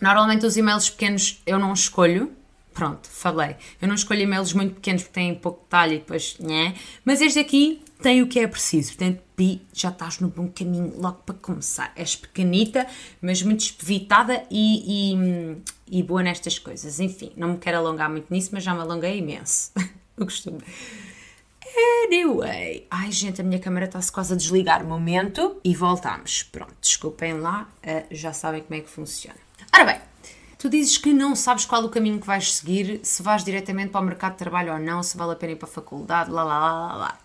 normalmente 0.00 0.46
os 0.46 0.56
e-mails 0.56 0.90
pequenos 0.90 1.42
eu 1.46 1.58
não 1.58 1.72
escolho 1.72 2.32
Pronto, 2.76 3.08
falei. 3.08 3.56
Eu 3.80 3.88
não 3.88 3.94
escolho 3.94 4.20
e-mails 4.20 4.52
muito 4.52 4.74
pequenos 4.74 5.02
porque 5.02 5.14
têm 5.14 5.34
pouco 5.34 5.62
detalhe 5.62 5.94
e 5.94 5.98
depois, 5.98 6.36
né? 6.38 6.74
Mas 7.06 7.22
este 7.22 7.38
aqui 7.38 7.82
tem 8.02 8.20
o 8.20 8.26
que 8.26 8.38
é 8.38 8.46
preciso. 8.46 8.94
Portanto, 8.94 9.22
pi, 9.34 9.62
já 9.72 9.88
estás 9.88 10.20
no 10.20 10.28
bom 10.28 10.46
caminho 10.54 10.92
logo 11.00 11.22
para 11.24 11.34
começar. 11.36 11.90
És 11.96 12.14
pequenita, 12.14 12.86
mas 13.22 13.42
muito 13.42 13.60
espevitada 13.60 14.44
e, 14.50 15.14
e, 15.14 15.98
e 15.98 16.02
boa 16.02 16.22
nestas 16.22 16.58
coisas. 16.58 17.00
Enfim, 17.00 17.32
não 17.34 17.52
me 17.52 17.56
quero 17.56 17.78
alongar 17.78 18.10
muito 18.10 18.26
nisso, 18.30 18.50
mas 18.52 18.62
já 18.62 18.74
me 18.74 18.80
alonguei 18.80 19.16
imenso. 19.20 19.72
o 20.18 20.26
costume. 20.26 20.58
Anyway. 22.04 22.86
Ai, 22.90 23.10
gente, 23.10 23.40
a 23.40 23.44
minha 23.44 23.58
câmera 23.58 23.86
está-se 23.86 24.12
quase 24.12 24.34
a 24.34 24.36
desligar. 24.36 24.84
Momento. 24.84 25.58
E 25.64 25.74
voltamos. 25.74 26.42
Pronto, 26.42 26.74
desculpem 26.78 27.40
lá. 27.40 27.70
Uh, 27.82 28.04
já 28.14 28.34
sabem 28.34 28.62
como 28.62 28.78
é 28.78 28.82
que 28.82 28.90
funciona. 28.90 29.45
Ora 29.76 29.84
bem, 29.84 30.00
tu 30.58 30.70
dizes 30.70 30.96
que 30.96 31.12
não 31.12 31.36
sabes 31.36 31.66
qual 31.66 31.84
o 31.84 31.90
caminho 31.90 32.18
que 32.18 32.26
vais 32.26 32.54
seguir, 32.54 32.98
se 33.02 33.22
vais 33.22 33.44
diretamente 33.44 33.90
para 33.90 34.00
o 34.00 34.04
mercado 34.04 34.32
de 34.32 34.38
trabalho 34.38 34.72
ou 34.72 34.78
não, 34.78 35.02
se 35.02 35.18
vale 35.18 35.32
a 35.32 35.36
pena 35.36 35.52
ir 35.52 35.56
para 35.56 35.68
a 35.68 35.70
faculdade, 35.70 36.30
lá, 36.30 36.42
lá, 36.42 36.58
lá, 36.58 36.86
lá, 36.86 36.94
lá. 36.94 37.18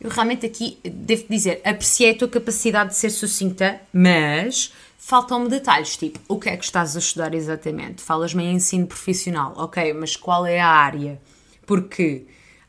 Eu 0.00 0.08
realmente 0.08 0.46
aqui 0.46 0.78
devo 0.82 1.26
dizer, 1.28 1.60
apreciei 1.62 2.12
a 2.12 2.14
tua 2.16 2.28
capacidade 2.28 2.88
de 2.90 2.96
ser 2.96 3.10
sucinta, 3.10 3.78
mas 3.92 4.72
faltam-me 4.96 5.50
detalhes, 5.50 5.98
tipo, 5.98 6.18
o 6.28 6.40
que 6.40 6.48
é 6.48 6.56
que 6.56 6.64
estás 6.64 6.96
a 6.96 6.98
estudar 6.98 7.34
exatamente? 7.34 8.00
Falas-me 8.00 8.42
em 8.42 8.54
ensino 8.54 8.86
profissional, 8.86 9.52
ok, 9.58 9.92
mas 9.92 10.16
qual 10.16 10.46
é 10.46 10.58
a 10.58 10.66
área? 10.66 11.20
Porque 11.66 12.24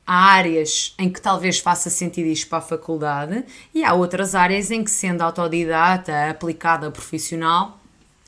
há 0.06 0.34
áreas 0.34 0.94
em 1.00 1.10
que 1.10 1.22
talvez 1.22 1.60
faça 1.60 1.90
sentido 1.90 2.28
ir 2.28 2.46
para 2.46 2.58
a 2.58 2.62
faculdade 2.62 3.46
e 3.74 3.86
há 3.86 3.94
outras 3.94 4.36
áreas 4.36 4.70
em 4.70 4.84
que, 4.84 4.92
sendo 4.92 5.22
autodidata, 5.22 6.30
aplicada 6.30 6.92
profissional, 6.92 7.80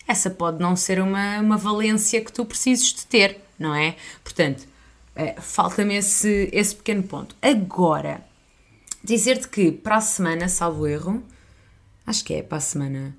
essa 0.07 0.29
pode 0.29 0.59
não 0.59 0.75
ser 0.75 0.99
uma, 0.99 1.39
uma 1.39 1.57
valência 1.57 2.23
que 2.23 2.31
tu 2.31 2.45
precises 2.45 2.93
de 2.93 3.05
ter, 3.05 3.39
não 3.57 3.73
é? 3.73 3.95
Portanto, 4.23 4.67
é, 5.15 5.33
falta-me 5.39 5.95
esse, 5.95 6.49
esse 6.51 6.75
pequeno 6.75 7.03
ponto. 7.03 7.35
Agora, 7.41 8.23
dizer-te 9.03 9.47
que 9.47 9.71
para 9.71 9.97
a 9.97 10.01
semana, 10.01 10.47
salvo 10.49 10.87
erro, 10.87 11.23
acho 12.05 12.23
que 12.23 12.33
é 12.33 12.43
para 12.43 12.57
a 12.57 12.61
semana, 12.61 13.15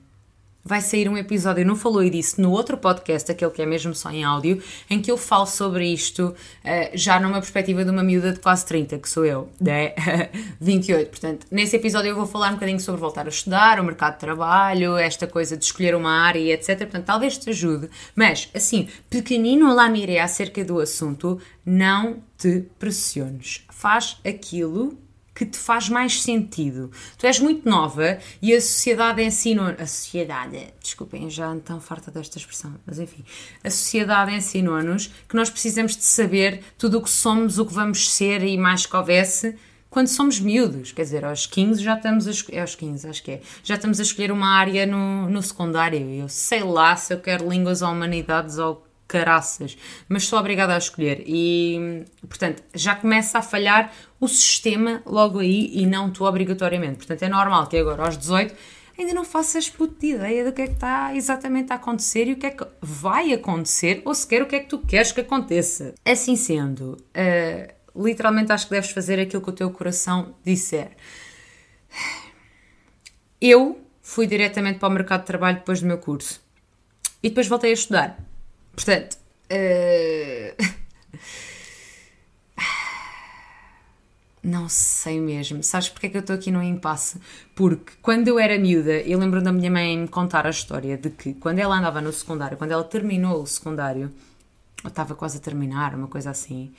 vai 0.64 0.80
sair 0.80 1.08
um 1.08 1.16
episódio, 1.16 1.60
eu 1.60 1.66
não 1.66 1.76
falei 1.76 2.08
disso, 2.08 2.40
no 2.40 2.50
outro 2.50 2.78
podcast, 2.78 3.30
aquele 3.30 3.50
que 3.50 3.60
é 3.60 3.66
mesmo 3.66 3.94
só 3.94 4.10
em 4.10 4.24
áudio, 4.24 4.62
em 4.88 5.00
que 5.00 5.10
eu 5.10 5.18
falo 5.18 5.46
sobre 5.46 5.86
isto 5.86 6.28
uh, 6.28 6.90
já 6.94 7.20
numa 7.20 7.38
perspectiva 7.38 7.84
de 7.84 7.90
uma 7.90 8.02
miúda 8.02 8.32
de 8.32 8.40
quase 8.40 8.64
30, 8.64 8.98
que 8.98 9.08
sou 9.08 9.24
eu, 9.26 9.48
né? 9.60 9.92
28. 10.60 11.10
Portanto, 11.10 11.46
nesse 11.50 11.76
episódio 11.76 12.08
eu 12.08 12.16
vou 12.16 12.26
falar 12.26 12.48
um 12.48 12.54
bocadinho 12.54 12.80
sobre 12.80 13.00
voltar 13.00 13.26
a 13.26 13.28
estudar, 13.28 13.78
o 13.78 13.84
mercado 13.84 14.14
de 14.14 14.20
trabalho, 14.20 14.96
esta 14.96 15.26
coisa 15.26 15.56
de 15.56 15.64
escolher 15.64 15.94
uma 15.94 16.10
área 16.10 16.38
e 16.38 16.50
etc. 16.50 16.78
Portanto, 16.78 17.04
talvez 17.04 17.36
te 17.36 17.50
ajude. 17.50 17.90
Mas, 18.16 18.48
assim, 18.54 18.88
pequenino 19.10 19.74
mirei 19.90 20.18
acerca 20.18 20.64
do 20.64 20.80
assunto, 20.80 21.38
não 21.64 22.22
te 22.38 22.64
pressiones. 22.78 23.64
Faz 23.70 24.18
aquilo 24.26 24.98
que 25.34 25.44
te 25.44 25.58
faz 25.58 25.88
mais 25.88 26.22
sentido. 26.22 26.90
Tu 27.18 27.26
és 27.26 27.40
muito 27.40 27.68
nova 27.68 28.18
e 28.40 28.54
a 28.54 28.60
sociedade 28.60 29.22
ensina. 29.22 29.76
A 29.78 29.86
sociedade, 29.86 30.72
desculpem, 30.80 31.28
já 31.28 31.54
tão 31.56 31.80
farta 31.80 32.10
desta 32.10 32.38
expressão, 32.38 32.74
mas 32.86 32.98
enfim. 32.98 33.24
A 33.62 33.70
sociedade 33.70 34.32
ensinou-nos 34.32 35.08
que 35.28 35.34
nós 35.34 35.50
precisamos 35.50 35.96
de 35.96 36.04
saber 36.04 36.62
tudo 36.78 36.98
o 36.98 37.02
que 37.02 37.10
somos, 37.10 37.58
o 37.58 37.66
que 37.66 37.74
vamos 37.74 38.10
ser 38.10 38.42
e 38.42 38.56
mais 38.56 38.86
que 38.86 38.96
houvesse 38.96 39.56
quando 39.90 40.08
somos 40.08 40.40
miúdos. 40.40 40.92
Quer 40.92 41.02
dizer, 41.02 41.24
aos 41.24 41.46
15 41.46 41.82
já 41.82 41.94
estamos 41.94 42.26
a. 42.26 42.32
É 42.50 42.60
aos 42.60 42.74
15, 42.74 43.08
acho 43.08 43.22
que 43.22 43.30
é. 43.32 43.40
Já 43.62 43.76
estamos 43.76 44.00
a 44.00 44.02
escolher 44.02 44.32
uma 44.32 44.48
área 44.48 44.86
no, 44.86 45.28
no 45.28 45.42
secundário. 45.42 45.98
Eu 46.10 46.28
sei 46.28 46.62
lá 46.62 46.96
se 46.96 47.14
eu 47.14 47.20
quero 47.20 47.48
línguas 47.48 47.80
ou 47.80 47.90
humanidades 47.90 48.58
ou 48.58 48.84
caraças, 49.06 49.76
mas 50.08 50.24
sou 50.24 50.38
obrigada 50.38 50.74
a 50.74 50.78
escolher 50.78 51.22
e, 51.26 52.04
portanto, 52.28 52.62
já 52.74 52.94
começa 52.94 53.38
a 53.38 53.42
falhar 53.42 53.92
o 54.18 54.26
sistema 54.26 55.02
logo 55.04 55.40
aí 55.40 55.70
e 55.72 55.86
não 55.86 56.10
tu 56.10 56.24
obrigatoriamente. 56.24 56.96
Portanto, 56.96 57.22
é 57.22 57.28
normal 57.28 57.66
que 57.66 57.76
agora 57.76 58.04
aos 58.04 58.16
18 58.16 58.54
ainda 58.98 59.12
não 59.12 59.24
faças 59.24 59.68
puta 59.68 60.06
ideia 60.06 60.44
do 60.44 60.52
que 60.52 60.62
é 60.62 60.66
que 60.66 60.74
está 60.74 61.14
exatamente 61.14 61.72
a 61.72 61.76
acontecer 61.76 62.28
e 62.28 62.32
o 62.32 62.36
que 62.36 62.46
é 62.46 62.50
que 62.50 62.64
vai 62.80 63.32
acontecer 63.32 64.02
ou 64.04 64.14
sequer 64.14 64.42
o 64.42 64.46
que 64.46 64.56
é 64.56 64.60
que 64.60 64.68
tu 64.68 64.78
queres 64.78 65.12
que 65.12 65.20
aconteça. 65.20 65.94
Assim 66.04 66.36
sendo, 66.36 66.92
uh, 66.92 68.04
literalmente 68.04 68.52
acho 68.52 68.66
que 68.66 68.72
deves 68.72 68.90
fazer 68.90 69.20
aquilo 69.20 69.42
que 69.42 69.50
o 69.50 69.52
teu 69.52 69.70
coração 69.70 70.34
disser. 70.44 70.92
Eu 73.40 73.80
fui 74.00 74.26
diretamente 74.26 74.78
para 74.78 74.88
o 74.88 74.92
mercado 74.92 75.20
de 75.20 75.26
trabalho 75.26 75.58
depois 75.58 75.80
do 75.80 75.86
meu 75.86 75.98
curso 75.98 76.40
e 77.22 77.28
depois 77.28 77.46
voltei 77.46 77.70
a 77.70 77.74
estudar. 77.74 78.33
Portanto. 78.74 79.16
Uh... 79.50 80.84
Não 84.44 84.68
sei 84.68 85.18
mesmo. 85.18 85.62
Sabes 85.62 85.88
porque 85.88 86.06
é 86.06 86.10
que 86.10 86.16
eu 86.18 86.20
estou 86.20 86.36
aqui 86.36 86.50
no 86.50 86.62
impasse? 86.62 87.18
Porque 87.54 87.94
quando 88.02 88.28
eu 88.28 88.38
era 88.38 88.58
miúda, 88.58 88.92
eu 89.00 89.18
lembro 89.18 89.40
da 89.42 89.50
minha 89.50 89.70
mãe 89.70 89.96
me 89.96 90.06
contar 90.06 90.46
a 90.46 90.50
história 90.50 90.98
de 90.98 91.08
que 91.08 91.32
quando 91.32 91.60
ela 91.60 91.78
andava 91.78 92.02
no 92.02 92.12
secundário, 92.12 92.58
quando 92.58 92.72
ela 92.72 92.84
terminou 92.84 93.40
o 93.40 93.46
secundário, 93.46 94.12
ou 94.84 94.88
estava 94.88 95.14
quase 95.14 95.38
a 95.38 95.40
terminar, 95.40 95.94
uma 95.94 96.08
coisa 96.08 96.28
assim, 96.28 96.74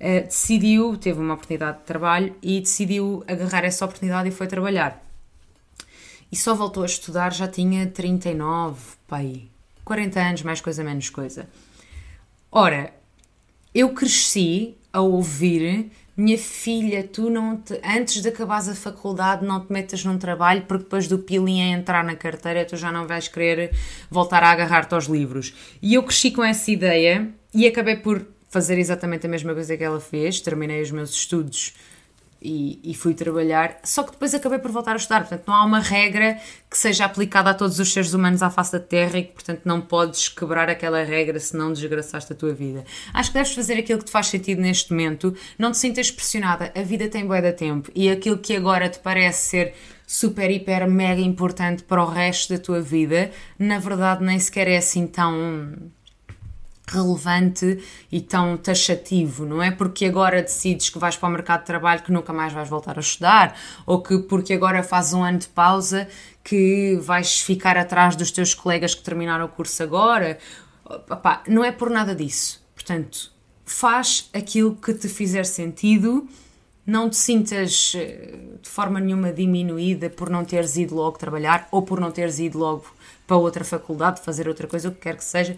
uh, 0.00 0.24
decidiu, 0.24 0.96
teve 0.96 1.20
uma 1.20 1.34
oportunidade 1.34 1.80
de 1.80 1.84
trabalho 1.84 2.34
e 2.42 2.58
decidiu 2.58 3.22
agarrar 3.28 3.66
essa 3.66 3.84
oportunidade 3.84 4.30
e 4.30 4.32
foi 4.32 4.46
trabalhar. 4.46 5.04
E 6.32 6.36
só 6.36 6.54
voltou 6.54 6.84
a 6.84 6.86
estudar, 6.86 7.34
já 7.34 7.46
tinha 7.46 7.86
39, 7.86 8.80
pai, 9.06 9.49
40 9.90 10.20
anos, 10.20 10.42
mais 10.42 10.60
coisa, 10.60 10.84
menos 10.84 11.10
coisa. 11.10 11.48
Ora, 12.52 12.94
eu 13.74 13.88
cresci 13.88 14.76
a 14.92 15.00
ouvir 15.00 15.90
minha 16.16 16.38
filha, 16.38 17.02
tu 17.02 17.28
não 17.28 17.56
te, 17.56 17.80
antes 17.82 18.22
de 18.22 18.28
acabares 18.28 18.68
a 18.68 18.74
faculdade 18.76 19.44
não 19.44 19.66
te 19.66 19.72
metas 19.72 20.04
num 20.04 20.16
trabalho 20.16 20.62
porque 20.62 20.84
depois 20.84 21.08
do 21.08 21.18
peeling 21.18 21.60
a 21.60 21.76
entrar 21.76 22.04
na 22.04 22.14
carteira 22.14 22.64
tu 22.64 22.76
já 22.76 22.92
não 22.92 23.04
vais 23.04 23.26
querer 23.26 23.74
voltar 24.08 24.44
a 24.44 24.50
agarrar-te 24.52 24.94
aos 24.94 25.06
livros. 25.06 25.56
E 25.82 25.94
eu 25.94 26.04
cresci 26.04 26.30
com 26.30 26.44
essa 26.44 26.70
ideia 26.70 27.28
e 27.52 27.66
acabei 27.66 27.96
por 27.96 28.24
fazer 28.48 28.78
exatamente 28.78 29.26
a 29.26 29.28
mesma 29.28 29.52
coisa 29.54 29.76
que 29.76 29.82
ela 29.82 29.98
fez, 29.98 30.40
terminei 30.40 30.80
os 30.82 30.92
meus 30.92 31.10
estudos 31.10 31.74
e, 32.42 32.80
e, 32.82 32.94
fui 32.94 33.12
trabalhar, 33.12 33.80
só 33.84 34.02
que 34.02 34.12
depois 34.12 34.34
acabei 34.34 34.58
por 34.58 34.70
voltar 34.70 34.92
a 34.92 34.96
estudar. 34.96 35.20
Portanto, 35.20 35.44
não 35.46 35.54
há 35.54 35.64
uma 35.64 35.80
regra 35.80 36.38
que 36.70 36.78
seja 36.78 37.04
aplicada 37.04 37.50
a 37.50 37.54
todos 37.54 37.78
os 37.78 37.92
seres 37.92 38.14
humanos 38.14 38.42
à 38.42 38.48
face 38.48 38.72
da 38.72 38.80
Terra 38.80 39.18
e 39.18 39.24
que, 39.24 39.32
portanto, 39.32 39.60
não 39.64 39.80
podes 39.80 40.28
quebrar 40.28 40.70
aquela 40.70 41.04
regra 41.04 41.38
se 41.38 41.54
não 41.56 41.72
desgraçaste 41.72 42.32
a 42.32 42.36
tua 42.36 42.54
vida. 42.54 42.84
Acho 43.12 43.30
que 43.30 43.38
deves 43.38 43.52
fazer 43.52 43.74
aquilo 43.74 43.98
que 43.98 44.06
te 44.06 44.10
faz 44.10 44.28
sentido 44.28 44.62
neste 44.62 44.90
momento, 44.90 45.34
não 45.58 45.70
te 45.70 45.78
sintas 45.78 46.10
pressionada. 46.10 46.72
A 46.74 46.82
vida 46.82 47.08
tem 47.08 47.26
bué 47.26 47.42
de 47.42 47.52
tempo 47.52 47.90
e 47.94 48.08
aquilo 48.08 48.38
que 48.38 48.56
agora 48.56 48.88
te 48.88 48.98
parece 49.00 49.48
ser 49.48 49.74
super, 50.06 50.50
hiper, 50.50 50.88
mega 50.90 51.20
importante 51.20 51.84
para 51.84 52.02
o 52.02 52.06
resto 52.06 52.52
da 52.54 52.58
tua 52.58 52.80
vida, 52.80 53.30
na 53.58 53.78
verdade, 53.78 54.24
nem 54.24 54.38
sequer 54.38 54.66
é 54.66 54.76
assim 54.76 55.06
tão 55.06 55.72
relevante 56.90 57.78
e 58.10 58.20
tão 58.20 58.56
taxativo, 58.56 59.46
não 59.46 59.62
é? 59.62 59.70
Porque 59.70 60.04
agora 60.04 60.42
decides 60.42 60.90
que 60.90 60.98
vais 60.98 61.16
para 61.16 61.28
o 61.28 61.32
mercado 61.32 61.60
de 61.60 61.66
trabalho 61.66 62.02
que 62.02 62.12
nunca 62.12 62.32
mais 62.32 62.52
vais 62.52 62.68
voltar 62.68 62.96
a 62.98 63.00
estudar, 63.00 63.56
ou 63.86 64.02
que 64.02 64.18
porque 64.18 64.52
agora 64.52 64.82
fazes 64.82 65.14
um 65.14 65.22
ano 65.22 65.38
de 65.38 65.48
pausa 65.48 66.08
que 66.42 66.96
vais 67.00 67.40
ficar 67.40 67.76
atrás 67.76 68.16
dos 68.16 68.30
teus 68.30 68.54
colegas 68.54 68.94
que 68.94 69.02
terminaram 69.02 69.44
o 69.44 69.48
curso 69.48 69.82
agora. 69.82 70.38
Não 71.46 71.64
é 71.64 71.70
por 71.70 71.90
nada 71.90 72.14
disso. 72.14 72.60
Portanto, 72.74 73.30
faz 73.64 74.28
aquilo 74.34 74.74
que 74.74 74.92
te 74.92 75.08
fizer 75.08 75.44
sentido, 75.44 76.28
não 76.84 77.08
te 77.08 77.16
sintas 77.16 77.92
eh, 77.94 78.36
de 78.60 78.68
forma 78.68 78.98
nenhuma 78.98 79.32
diminuída 79.32 80.10
por 80.10 80.28
não 80.28 80.44
teres 80.44 80.76
ido 80.76 80.96
logo 80.96 81.16
trabalhar 81.18 81.68
ou 81.70 81.82
por 81.82 82.00
não 82.00 82.10
teres 82.10 82.40
ido 82.40 82.58
logo 82.58 82.84
para 83.26 83.36
outra 83.36 83.62
faculdade, 83.62 84.20
fazer 84.22 84.48
outra 84.48 84.66
coisa, 84.66 84.88
o 84.88 84.92
que 84.92 85.00
quer 85.00 85.16
que 85.16 85.22
seja 85.22 85.56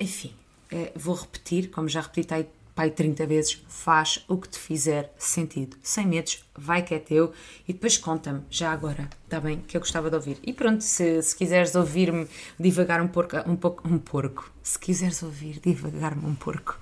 enfim, 0.00 0.32
é, 0.70 0.92
vou 0.94 1.14
repetir, 1.14 1.70
como 1.70 1.88
já 1.88 2.00
repeti 2.00 2.26
pai, 2.26 2.46
pai 2.74 2.90
30 2.90 3.26
vezes, 3.26 3.62
faz 3.68 4.24
o 4.28 4.36
que 4.36 4.48
te 4.48 4.58
fizer 4.58 5.12
sentido. 5.18 5.76
Sem 5.82 6.06
medos, 6.06 6.44
vai 6.56 6.82
que 6.82 6.94
é 6.94 6.98
teu 6.98 7.32
e 7.66 7.72
depois 7.72 7.96
conta-me, 7.96 8.42
já 8.50 8.70
agora, 8.70 9.08
está 9.24 9.40
bem, 9.40 9.62
que 9.66 9.76
eu 9.76 9.80
gostava 9.80 10.08
de 10.10 10.16
ouvir. 10.16 10.38
E 10.42 10.52
pronto, 10.52 10.82
se, 10.82 11.22
se 11.22 11.34
quiseres 11.34 11.74
ouvir-me 11.74 12.26
divagar 12.58 13.00
um 13.00 13.08
porco, 13.08 13.36
um 13.46 13.56
pouco, 13.56 13.88
um 13.88 13.98
porco, 13.98 14.50
se 14.62 14.78
quiseres 14.78 15.22
ouvir 15.22 15.60
divagar-me 15.60 16.24
um 16.24 16.34
porco, 16.34 16.78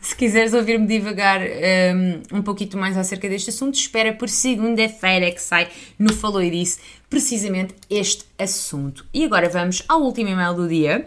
se 0.00 0.16
quiseres 0.16 0.52
ouvir-me 0.52 0.86
divagar 0.86 1.40
um, 1.40 2.38
um 2.38 2.42
pouquinho 2.42 2.78
mais 2.78 2.96
acerca 2.96 3.28
deste 3.28 3.50
assunto, 3.50 3.74
espera 3.74 4.12
por 4.12 4.28
segunda-feira 4.28 5.30
que 5.30 5.40
sai 5.40 5.70
no 5.98 6.12
Falou 6.12 6.42
e 6.42 6.50
Disse 6.50 6.80
precisamente 7.08 7.74
este 7.88 8.24
assunto. 8.38 9.06
E 9.14 9.24
agora 9.24 9.48
vamos 9.48 9.82
ao 9.88 10.02
último 10.02 10.30
e-mail 10.30 10.54
do 10.54 10.68
dia 10.68 11.04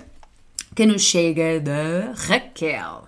que 0.75 0.85
nos 0.85 1.03
chega 1.03 1.61
da 1.61 2.11
Raquel. 2.13 3.07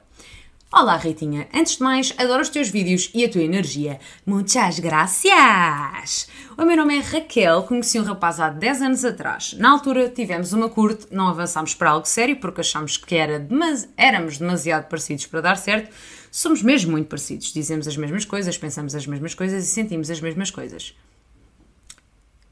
Olá 0.71 0.95
Ritinha, 0.95 1.49
antes 1.53 1.75
de 1.75 1.83
mais, 1.83 2.13
adoro 2.17 2.41
os 2.41 2.47
teus 2.47 2.69
vídeos 2.69 3.11
e 3.13 3.25
a 3.25 3.29
tua 3.29 3.41
energia. 3.41 3.99
Muitas 4.25 4.79
gracias! 4.79 6.29
O 6.57 6.63
meu 6.63 6.77
nome 6.77 6.97
é 6.97 7.01
Raquel, 7.01 7.63
conheci 7.63 7.99
um 7.99 8.03
rapaz 8.03 8.39
há 8.39 8.49
10 8.49 8.81
anos 8.83 9.03
atrás. 9.03 9.51
Na 9.59 9.69
altura 9.71 10.07
tivemos 10.07 10.53
uma 10.53 10.69
curte, 10.69 11.07
não 11.11 11.27
avançámos 11.27 11.75
para 11.75 11.89
algo 11.89 12.07
sério 12.07 12.37
porque 12.37 12.61
achamos 12.61 12.95
que 12.95 13.15
era 13.15 13.37
demasi 13.37 13.89
éramos 13.97 14.37
demasiado 14.37 14.87
parecidos 14.87 15.25
para 15.25 15.41
dar 15.41 15.57
certo. 15.57 15.93
Somos 16.31 16.63
mesmo 16.63 16.91
muito 16.91 17.09
parecidos, 17.09 17.51
dizemos 17.51 17.85
as 17.85 17.97
mesmas 17.97 18.23
coisas, 18.23 18.57
pensamos 18.57 18.95
as 18.95 19.05
mesmas 19.05 19.33
coisas 19.33 19.67
e 19.67 19.69
sentimos 19.69 20.09
as 20.09 20.21
mesmas 20.21 20.49
coisas. 20.49 20.95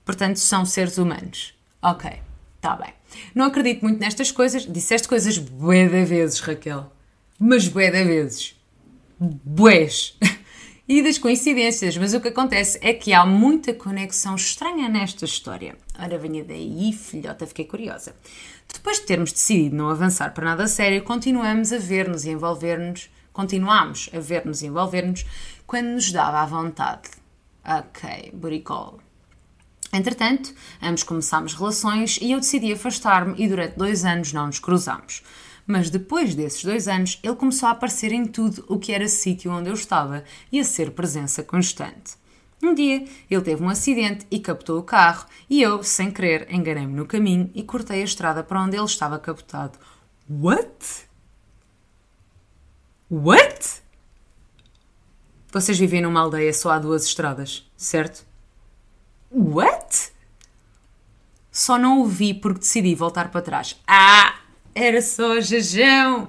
Portanto, 0.03 0.39
são 0.39 0.65
seres 0.65 0.97
humanos. 0.97 1.53
Ok, 1.81 2.11
está 2.65 2.75
bem. 2.75 2.93
Não 3.33 3.45
acredito 3.45 3.83
muito 3.83 3.99
nestas 3.99 4.31
coisas. 4.31 4.65
Disseste 4.65 5.07
coisas 5.07 5.37
bué 5.37 5.87
de 5.87 6.03
vezes, 6.03 6.39
Raquel. 6.39 6.91
Mas 7.39 7.67
bué 7.67 7.91
de 7.91 8.03
vezes. 8.03 8.55
Bués. 9.19 10.17
E 10.87 11.01
das 11.01 11.17
coincidências, 11.17 11.97
mas 11.97 12.13
o 12.13 12.21
que 12.21 12.27
acontece 12.27 12.77
é 12.79 12.93
que 12.93 13.11
há 13.11 13.25
muita 13.25 13.73
conexão 13.73 14.35
estranha 14.35 14.87
nesta 14.87 15.25
história. 15.25 15.75
Ora, 15.97 16.15
venha 16.15 16.43
daí, 16.43 16.93
filhota, 16.93 17.47
fiquei 17.47 17.65
curiosa. 17.65 18.15
Depois 18.71 18.99
de 18.99 19.07
termos 19.07 19.31
decidido 19.31 19.75
não 19.75 19.89
avançar 19.89 20.31
para 20.31 20.45
nada 20.45 20.67
sério, 20.67 21.03
continuamos 21.03 21.73
a 21.73 21.79
ver-nos 21.79 22.25
e 22.25 22.29
envolver-nos, 22.29 23.09
continuamos 23.33 24.11
a 24.13 24.19
ver-nos 24.19 24.61
e 24.61 24.67
envolver-nos 24.67 25.25
quando 25.65 25.87
nos 25.87 26.11
dava 26.11 26.41
à 26.41 26.45
vontade. 26.45 27.09
Ok, 27.65 28.31
buricol. 28.35 28.99
Entretanto, 29.95 30.53
ambos 30.83 31.03
começámos 31.03 31.53
relações 31.53 32.19
e 32.21 32.33
eu 32.33 32.39
decidi 32.41 32.73
afastar-me 32.73 33.41
e 33.41 33.47
durante 33.47 33.77
dois 33.77 34.03
anos 34.03 34.33
não 34.33 34.47
nos 34.47 34.59
cruzámos. 34.59 35.23
Mas 35.65 35.89
depois 35.89 36.35
desses 36.35 36.63
dois 36.63 36.89
anos, 36.89 37.17
ele 37.23 37.35
começou 37.35 37.69
a 37.69 37.71
aparecer 37.71 38.11
em 38.11 38.25
tudo 38.25 38.65
o 38.67 38.77
que 38.77 38.91
era 38.91 39.07
sítio 39.07 39.51
onde 39.51 39.69
eu 39.69 39.73
estava 39.73 40.25
e 40.51 40.59
a 40.59 40.65
ser 40.65 40.91
presença 40.91 41.41
constante. 41.41 42.17
Um 42.61 42.73
dia, 42.73 43.05
ele 43.31 43.41
teve 43.41 43.63
um 43.63 43.69
acidente 43.69 44.27
e 44.29 44.37
captou 44.39 44.79
o 44.79 44.83
carro 44.83 45.27
e 45.49 45.61
eu, 45.61 45.81
sem 45.81 46.11
querer, 46.11 46.53
enganei-me 46.53 46.93
no 46.93 47.05
caminho 47.05 47.49
e 47.55 47.63
cortei 47.63 48.01
a 48.01 48.05
estrada 48.05 48.43
para 48.43 48.61
onde 48.61 48.75
ele 48.75 48.85
estava 48.85 49.17
captado. 49.17 49.79
What? 50.29 51.07
What? 53.09 53.81
Vocês 55.53 55.79
vivem 55.79 56.01
numa 56.01 56.19
aldeia 56.19 56.53
só 56.53 56.71
há 56.71 56.79
duas 56.79 57.05
estradas, 57.05 57.65
certo? 57.77 58.25
What? 59.31 60.11
Só 61.51 61.77
não 61.77 62.01
o 62.01 62.05
vi 62.05 62.33
porque 62.33 62.59
decidi 62.59 62.95
voltar 62.95 63.31
para 63.31 63.41
trás. 63.41 63.81
Ah! 63.87 64.35
Era 64.73 65.01
só 65.01 65.39
jejão! 65.39 66.27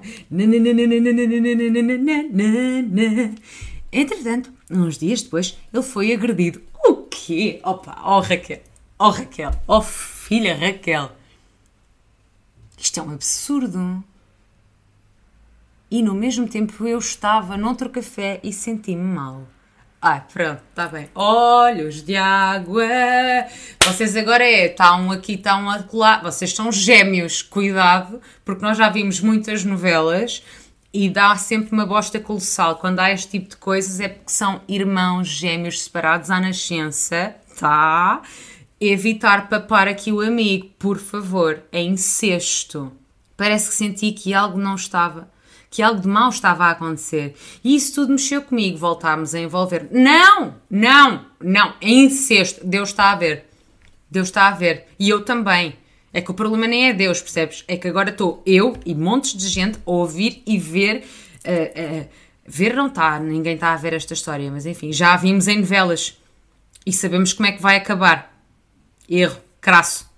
Entretanto, 3.91 4.53
uns 4.71 4.97
dias 4.97 5.21
depois, 5.21 5.57
ele 5.73 5.83
foi 5.83 6.13
agredido. 6.13 6.61
O 6.85 6.95
quê? 7.03 7.59
Opa, 7.61 8.01
oh 8.05 8.21
Raquel! 8.21 8.61
Oh 8.97 9.09
Raquel! 9.09 9.51
Oh 9.67 9.81
filha 9.81 10.55
Raquel! 10.55 11.11
Isto 12.77 13.01
é 13.01 13.03
um 13.03 13.11
absurdo! 13.11 14.01
E 15.91 16.01
no 16.01 16.13
mesmo 16.13 16.47
tempo 16.47 16.87
eu 16.87 16.99
estava 16.99 17.57
noutro 17.57 17.89
café 17.89 18.39
e 18.43 18.53
senti-me 18.53 19.03
mal. 19.03 19.45
Ai, 20.09 20.23
pronto, 20.31 20.61
está 20.69 20.87
bem. 20.87 21.09
Olhos 21.13 22.01
de 22.01 22.15
água. 22.15 22.87
Vocês 23.85 24.15
agora 24.15 24.41
é, 24.41 24.67
está 24.67 24.95
um 24.95 25.11
aqui, 25.11 25.33
está 25.33 25.57
um 25.57 25.69
acolá. 25.69 26.21
Vocês 26.23 26.53
são 26.53 26.71
gêmeos, 26.71 27.41
cuidado, 27.41 28.21
porque 28.45 28.61
nós 28.61 28.77
já 28.77 28.87
vimos 28.87 29.19
muitas 29.19 29.65
novelas 29.65 30.41
e 30.93 31.09
dá 31.09 31.35
sempre 31.35 31.73
uma 31.73 31.85
bosta 31.85 32.21
colossal. 32.21 32.77
Quando 32.77 33.01
há 33.01 33.11
este 33.11 33.31
tipo 33.31 33.49
de 33.49 33.57
coisas 33.57 33.99
é 33.99 34.07
porque 34.07 34.31
são 34.31 34.61
irmãos 34.65 35.27
gêmeos 35.27 35.83
separados 35.83 36.31
à 36.31 36.39
nascença, 36.39 37.35
tá? 37.59 38.21
Evitar 38.79 39.49
papar 39.49 39.89
aqui 39.89 40.13
o 40.13 40.21
amigo, 40.21 40.69
por 40.79 40.99
favor. 40.99 41.63
É 41.69 41.81
incesto. 41.81 42.93
Parece 43.35 43.71
que 43.71 43.75
senti 43.75 44.13
que 44.13 44.33
algo 44.33 44.57
não 44.57 44.75
estava 44.75 45.27
que 45.77 45.83
algo 45.83 46.01
de 46.01 46.07
mal 46.07 46.29
estava 46.29 46.65
a 46.65 46.71
acontecer. 46.71 47.35
E 47.63 47.75
isso 47.75 47.93
tudo 47.93 48.13
mexeu 48.13 48.41
comigo, 48.41 48.79
voltámos 48.79 49.35
a 49.35 49.39
envolver. 49.39 49.87
Não, 49.91 50.55
não, 50.67 51.27
não, 51.39 51.75
é 51.79 51.87
incesto. 51.87 52.65
Deus 52.65 52.89
está 52.89 53.11
a 53.11 53.15
ver. 53.15 53.45
Deus 54.09 54.29
está 54.29 54.47
a 54.47 54.51
ver. 54.51 54.87
E 54.97 55.07
eu 55.07 55.23
também. 55.23 55.75
É 56.11 56.19
que 56.19 56.31
o 56.31 56.33
problema 56.33 56.65
nem 56.65 56.89
é 56.89 56.93
Deus, 56.93 57.21
percebes? 57.21 57.63
É 57.67 57.77
que 57.77 57.87
agora 57.87 58.09
estou 58.09 58.41
eu 58.43 58.75
e 58.87 58.95
montes 58.95 59.37
de 59.37 59.47
gente 59.47 59.77
a 59.85 59.91
ouvir 59.91 60.41
e 60.47 60.57
ver. 60.57 61.05
Uh, 61.45 62.01
uh, 62.01 62.09
ver 62.43 62.75
não 62.75 62.87
está, 62.87 63.19
ninguém 63.19 63.53
está 63.53 63.71
a 63.71 63.77
ver 63.77 63.93
esta 63.93 64.15
história, 64.15 64.49
mas 64.49 64.65
enfim, 64.65 64.91
já 64.91 65.13
a 65.13 65.17
vimos 65.17 65.47
em 65.47 65.59
novelas 65.59 66.17
e 66.87 66.91
sabemos 66.91 67.33
como 67.33 67.49
é 67.49 67.51
que 67.51 67.61
vai 67.61 67.75
acabar. 67.75 68.35
Erro, 69.07 69.37
crasso. 69.61 70.09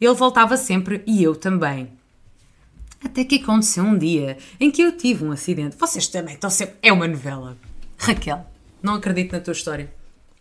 Ele 0.00 0.14
voltava 0.14 0.56
sempre 0.56 1.02
e 1.06 1.22
eu 1.22 1.36
também. 1.36 1.92
Até 3.04 3.24
que 3.24 3.36
aconteceu 3.36 3.84
um 3.84 3.98
dia 3.98 4.38
em 4.60 4.70
que 4.70 4.82
eu 4.82 4.92
tive 4.96 5.24
um 5.24 5.32
acidente. 5.32 5.76
Vocês 5.76 6.06
também 6.08 6.34
estão 6.34 6.48
sempre. 6.48 6.76
É 6.82 6.92
uma 6.92 7.08
novela. 7.08 7.56
Raquel, 7.98 8.46
não 8.82 8.94
acredito 8.94 9.32
na 9.32 9.40
tua 9.40 9.52
história. 9.52 9.92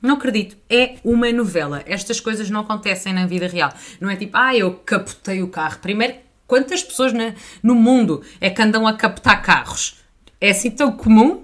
Não 0.02 0.16
acredito. 0.16 0.58
É 0.70 0.96
uma 1.04 1.32
novela. 1.32 1.84
Estas 1.86 2.20
coisas 2.20 2.50
não 2.50 2.62
acontecem 2.62 3.14
na 3.14 3.26
vida 3.26 3.48
real. 3.48 3.74
Não 4.00 4.10
é 4.10 4.16
tipo, 4.16 4.38
ah, 4.38 4.56
eu 4.56 4.74
capotei 4.74 5.42
o 5.42 5.48
carro. 5.48 5.80
Primeiro, 5.80 6.16
quantas 6.48 6.84
pessoas 6.84 7.14
na, 7.14 7.34
no 7.62 7.76
mundo 7.76 8.24
é 8.40 8.50
que 8.50 8.62
andam 8.62 8.88
a 8.88 8.94
captar 8.94 9.42
carros? 9.42 10.00
É 10.40 10.52
assim 10.52 10.72
tão 10.72 10.92
comum? 10.92 11.44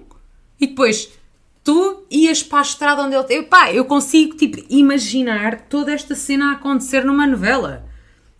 E 0.60 0.66
depois, 0.66 1.08
tu 1.62 2.04
ias 2.10 2.42
para 2.42 2.58
a 2.58 2.62
estrada 2.62 3.02
onde 3.02 3.14
ele. 3.14 3.44
Pá, 3.44 3.72
eu 3.72 3.84
consigo, 3.84 4.36
tipo, 4.36 4.64
imaginar 4.68 5.62
toda 5.62 5.92
esta 5.92 6.14
cena 6.14 6.50
a 6.50 6.52
acontecer 6.54 7.04
numa 7.04 7.26
novela. 7.26 7.86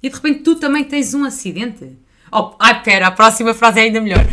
E 0.03 0.09
de 0.09 0.15
repente 0.15 0.41
tu 0.41 0.57
também 0.57 0.85
tens 0.85 1.15
um 1.15 1.25
acidente. 1.25 1.97
Oh, 2.31 2.55
ai, 2.59 2.83
pera, 2.83 3.07
a 3.09 3.11
próxima 3.11 3.55
frase 3.55 3.81
é 3.81 3.83
ainda 3.85 4.01
melhor. 4.01 4.27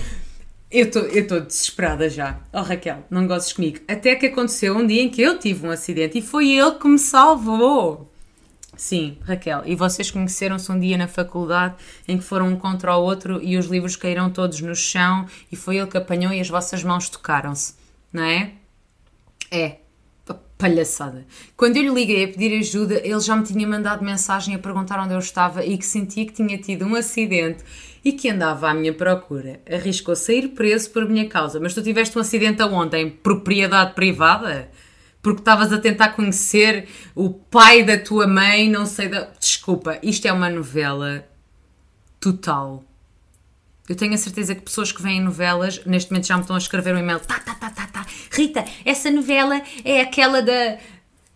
Eu 0.71 0.87
estou 0.87 1.39
desesperada 1.39 2.09
já. 2.09 2.39
Oh, 2.51 2.61
Raquel, 2.61 3.05
não 3.09 3.27
gostes 3.27 3.53
comigo. 3.53 3.79
Até 3.87 4.15
que 4.15 4.25
aconteceu 4.25 4.75
um 4.75 4.85
dia 4.85 5.01
em 5.01 5.09
que 5.09 5.21
eu 5.21 5.39
tive 5.39 5.65
um 5.65 5.71
acidente 5.71 6.17
e 6.17 6.21
foi 6.21 6.51
ele 6.51 6.71
que 6.71 6.87
me 6.87 6.99
salvou. 6.99 8.11
Sim, 8.75 9.17
Raquel, 9.21 9.63
e 9.65 9.73
vocês 9.73 10.11
conheceram-se 10.11 10.69
um 10.69 10.77
dia 10.77 10.97
na 10.97 11.07
faculdade 11.07 11.75
em 12.07 12.17
que 12.17 12.23
foram 12.23 12.49
um 12.49 12.57
contra 12.57 12.95
o 12.95 13.01
outro 13.01 13.41
e 13.41 13.57
os 13.57 13.67
livros 13.67 13.95
caíram 13.95 14.29
todos 14.29 14.59
no 14.59 14.75
chão 14.75 15.25
e 15.49 15.55
foi 15.55 15.77
ele 15.77 15.87
que 15.87 15.97
apanhou 15.97 16.33
e 16.33 16.41
as 16.41 16.49
vossas 16.49 16.83
mãos 16.83 17.07
tocaram-se, 17.07 17.73
não 18.11 18.23
é? 18.23 18.51
É, 19.49 19.77
palhaçada. 20.57 21.25
Quando 21.55 21.77
eu 21.77 21.83
lhe 21.83 21.89
liguei 21.89 22.23
a 22.23 22.27
pedir 22.27 22.57
ajuda, 22.57 23.01
ele 23.03 23.19
já 23.19 23.35
me 23.35 23.43
tinha 23.43 23.67
mandado 23.67 24.03
mensagem 24.03 24.55
a 24.55 24.59
perguntar 24.59 24.99
onde 24.99 25.13
eu 25.13 25.19
estava 25.19 25.65
e 25.65 25.77
que 25.77 25.85
sentia 25.85 26.25
que 26.25 26.33
tinha 26.33 26.57
tido 26.57 26.85
um 26.85 26.95
acidente 26.95 27.63
e 28.03 28.13
que 28.13 28.29
andava 28.29 28.69
à 28.69 28.73
minha 28.73 28.93
procura. 28.93 29.59
Arriscou 29.69 30.15
sair 30.15 30.49
preso 30.49 30.91
por 30.91 31.07
minha 31.07 31.27
causa. 31.27 31.59
Mas 31.59 31.73
tu 31.73 31.81
tiveste 31.81 32.17
um 32.17 32.21
acidente 32.21 32.61
aonde? 32.61 32.97
Em 32.97 33.09
propriedade 33.09 33.93
privada? 33.93 34.69
Porque 35.21 35.41
estavas 35.41 35.73
a 35.73 35.79
tentar 35.79 36.09
conhecer 36.09 36.87
o 37.15 37.31
pai 37.31 37.83
da 37.83 37.97
tua 37.97 38.27
mãe, 38.27 38.69
não 38.69 38.85
sei 38.85 39.09
da. 39.09 39.31
Desculpa, 39.39 39.97
isto 40.03 40.27
é 40.27 40.31
uma 40.31 40.49
novela 40.49 41.27
total. 42.19 42.83
Eu 43.87 43.95
tenho 43.95 44.13
a 44.13 44.17
certeza 44.17 44.55
que 44.55 44.61
pessoas 44.61 44.91
que 44.91 45.01
veem 45.01 45.21
novelas, 45.21 45.83
neste 45.85 46.11
momento 46.11 46.27
já 46.27 46.35
me 46.35 46.41
estão 46.41 46.55
a 46.55 46.59
escrever 46.59 46.95
um 46.95 46.97
e-mail. 46.97 47.19
Tá, 47.19 47.39
tá, 47.39 47.53
tá, 47.53 47.69
tá, 47.69 47.85
tá. 47.87 48.05
Rita, 48.31 48.65
essa 48.83 49.11
novela 49.11 49.61
é 49.83 50.01
aquela 50.01 50.41
da 50.41 50.77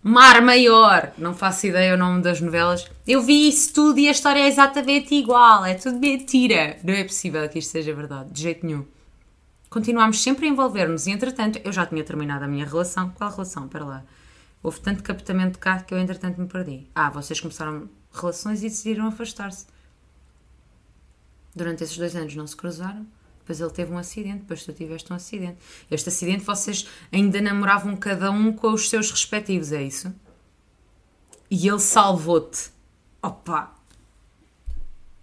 Mar 0.02 0.42
Maior. 0.42 1.12
Não 1.16 1.36
faço 1.36 1.68
ideia 1.68 1.94
o 1.94 1.98
nome 1.98 2.24
das 2.24 2.42
novelas. 2.42 2.90
Eu 3.06 3.22
vi 3.22 3.48
isso 3.48 3.72
tudo 3.74 4.00
e 4.00 4.08
a 4.08 4.12
história 4.12 4.40
é 4.40 4.48
exatamente 4.48 5.14
igual. 5.14 5.64
É 5.64 5.76
tudo 5.76 6.00
mentira. 6.00 6.78
Não 6.84 6.94
é 6.94 7.04
possível 7.04 7.48
que 7.48 7.60
isto 7.60 7.72
seja 7.72 7.94
verdade, 7.94 8.32
de 8.32 8.42
jeito 8.42 8.66
nenhum. 8.66 8.84
Continuámos 9.70 10.24
sempre 10.24 10.48
a 10.48 10.50
envolver-nos 10.50 11.06
e, 11.06 11.12
entretanto, 11.12 11.60
eu 11.64 11.72
já 11.72 11.86
tinha 11.86 12.04
terminado 12.04 12.46
a 12.46 12.48
minha 12.48 12.66
relação. 12.66 13.10
Qual 13.12 13.30
relação? 13.30 13.68
Para 13.68 13.86
lá. 13.86 14.04
Houve 14.64 14.80
tanto 14.80 15.04
captamento 15.04 15.54
de 15.54 15.60
carro 15.60 15.86
que 15.86 15.94
eu, 15.94 16.00
entretanto, 16.00 16.42
me 16.42 16.48
perdi. 16.48 16.88
Ah, 16.96 17.12
vocês 17.12 17.40
começaram 17.40 17.88
relações 18.12 18.60
e 18.62 18.70
decidiram 18.70 19.06
afastar-se 19.06 19.68
durante 21.60 21.84
esses 21.84 21.98
dois 21.98 22.16
anos 22.16 22.36
não 22.36 22.48
se 22.48 22.56
cruzaram. 22.56 23.06
Depois 23.40 23.60
ele 23.60 23.72
teve 23.72 23.92
um 23.92 23.98
acidente, 23.98 24.40
depois 24.40 24.64
tu 24.64 24.74
tiveste 24.74 25.12
um 25.12 25.16
acidente. 25.16 25.58
Este 25.90 26.10
acidente 26.10 26.44
vocês 26.44 26.88
ainda 27.12 27.42
namoravam 27.42 27.96
cada 27.96 28.32
um 28.32 28.54
com 28.54 28.72
os 28.72 28.90
seus 28.90 29.10
respectivos, 29.12 29.72
é 29.72 29.82
isso? 29.82 30.14
E 31.50 31.68
ele 31.68 31.80
salvou-te. 31.80 32.72
Opa! 33.22 33.76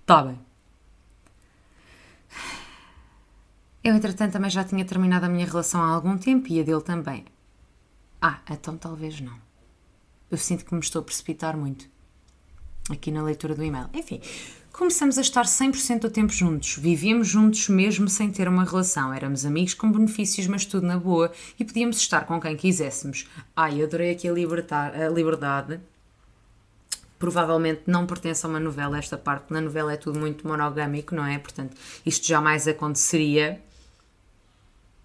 Tá 0.04 0.22
bem. 0.22 0.38
Eu, 3.82 3.94
entretanto, 3.94 4.32
também 4.32 4.50
já 4.50 4.64
tinha 4.64 4.84
terminado 4.84 5.26
a 5.26 5.28
minha 5.28 5.46
relação 5.46 5.80
há 5.80 5.90
algum 5.90 6.18
tempo 6.18 6.48
e 6.50 6.60
a 6.60 6.64
dele 6.64 6.82
também. 6.82 7.24
Ah, 8.20 8.40
então 8.50 8.76
talvez 8.76 9.20
não. 9.20 9.38
Eu 10.28 10.36
sinto 10.36 10.64
que 10.64 10.74
me 10.74 10.80
estou 10.80 11.00
a 11.00 11.04
precipitar 11.04 11.56
muito 11.56 11.88
aqui 12.90 13.12
na 13.12 13.22
leitura 13.22 13.54
do 13.54 13.62
e-mail. 13.62 13.88
Enfim, 13.94 14.20
Começamos 14.76 15.16
a 15.16 15.22
estar 15.22 15.46
100% 15.46 16.00
do 16.00 16.10
tempo 16.10 16.30
juntos, 16.30 16.76
vivíamos 16.76 17.28
juntos 17.28 17.66
mesmo 17.70 18.10
sem 18.10 18.30
ter 18.30 18.46
uma 18.46 18.62
relação, 18.62 19.10
éramos 19.10 19.46
amigos 19.46 19.72
com 19.72 19.90
benefícios, 19.90 20.46
mas 20.46 20.66
tudo 20.66 20.86
na 20.86 20.98
boa 20.98 21.32
e 21.58 21.64
podíamos 21.64 21.96
estar 21.96 22.26
com 22.26 22.38
quem 22.38 22.54
quiséssemos. 22.54 23.26
Ai, 23.56 23.82
adorei 23.82 24.10
aqui 24.10 24.28
a, 24.28 24.32
libertar, 24.32 24.94
a 24.94 25.08
liberdade. 25.08 25.80
Provavelmente 27.18 27.84
não 27.86 28.04
pertence 28.04 28.44
a 28.44 28.50
uma 28.50 28.60
novela, 28.60 28.98
esta 28.98 29.16
parte 29.16 29.50
na 29.50 29.62
novela 29.62 29.94
é 29.94 29.96
tudo 29.96 30.20
muito 30.20 30.46
monogâmico, 30.46 31.14
não 31.14 31.24
é? 31.24 31.38
Portanto, 31.38 31.74
isto 32.04 32.26
jamais 32.26 32.68
aconteceria. 32.68 33.62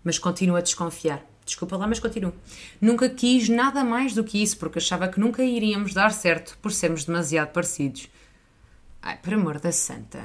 Mas 0.04 0.20
continuo 0.20 0.58
a 0.58 0.62
desconfiar 0.62 1.26
Desculpa 1.46 1.78
lá, 1.78 1.88
mas 1.88 2.00
continuo. 2.00 2.34
Nunca 2.80 3.10
quis 3.10 3.48
nada 3.48 3.86
mais 3.86 4.14
do 4.14 4.24
que 4.24 4.44
isso, 4.44 4.58
porque 4.58 4.80
achava 4.80 5.08
que 5.08 5.20
nunca 5.20 5.42
iríamos 5.44 5.94
dar 5.94 6.12
certo 6.12 6.58
por 6.62 6.74
sermos 6.74 7.06
demasiado 7.06 7.54
parecidos. 7.54 8.10
Ai, 9.02 9.18
por 9.18 9.34
amor 9.34 9.60
da 9.60 9.72
santa. 9.72 10.24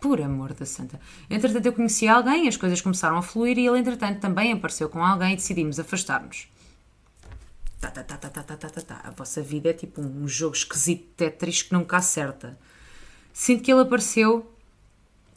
Por 0.00 0.20
amor 0.20 0.54
da 0.54 0.64
santa. 0.64 0.98
Entretanto, 1.28 1.66
eu 1.66 1.72
conheci 1.72 2.08
alguém, 2.08 2.48
as 2.48 2.56
coisas 2.56 2.80
começaram 2.80 3.18
a 3.18 3.22
fluir 3.22 3.58
e 3.58 3.66
ele, 3.66 3.78
entretanto, 3.78 4.20
também 4.20 4.52
apareceu 4.52 4.88
com 4.88 5.04
alguém 5.04 5.32
e 5.32 5.36
decidimos 5.36 5.78
afastar-nos. 5.78 6.48
Tá, 7.80 7.90
tá, 7.90 8.02
tá, 8.02 8.16
tá, 8.16 8.28
tá, 8.28 8.42
tá, 8.42 8.56
tá, 8.56 8.70
tá, 8.70 8.80
tá. 8.80 9.00
A 9.04 9.10
vossa 9.10 9.42
vida 9.42 9.70
é 9.70 9.72
tipo 9.72 10.00
um 10.00 10.28
jogo 10.28 10.54
esquisito 10.54 11.02
de 11.02 11.14
Tetris 11.16 11.62
que 11.62 11.72
nunca 11.72 11.96
acerta. 11.96 12.58
Sinto 13.32 13.62
que 13.62 13.72
ele 13.72 13.80
apareceu 13.80 14.49